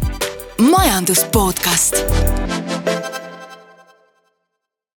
majandus 0.70 1.24
podcast 1.32 2.39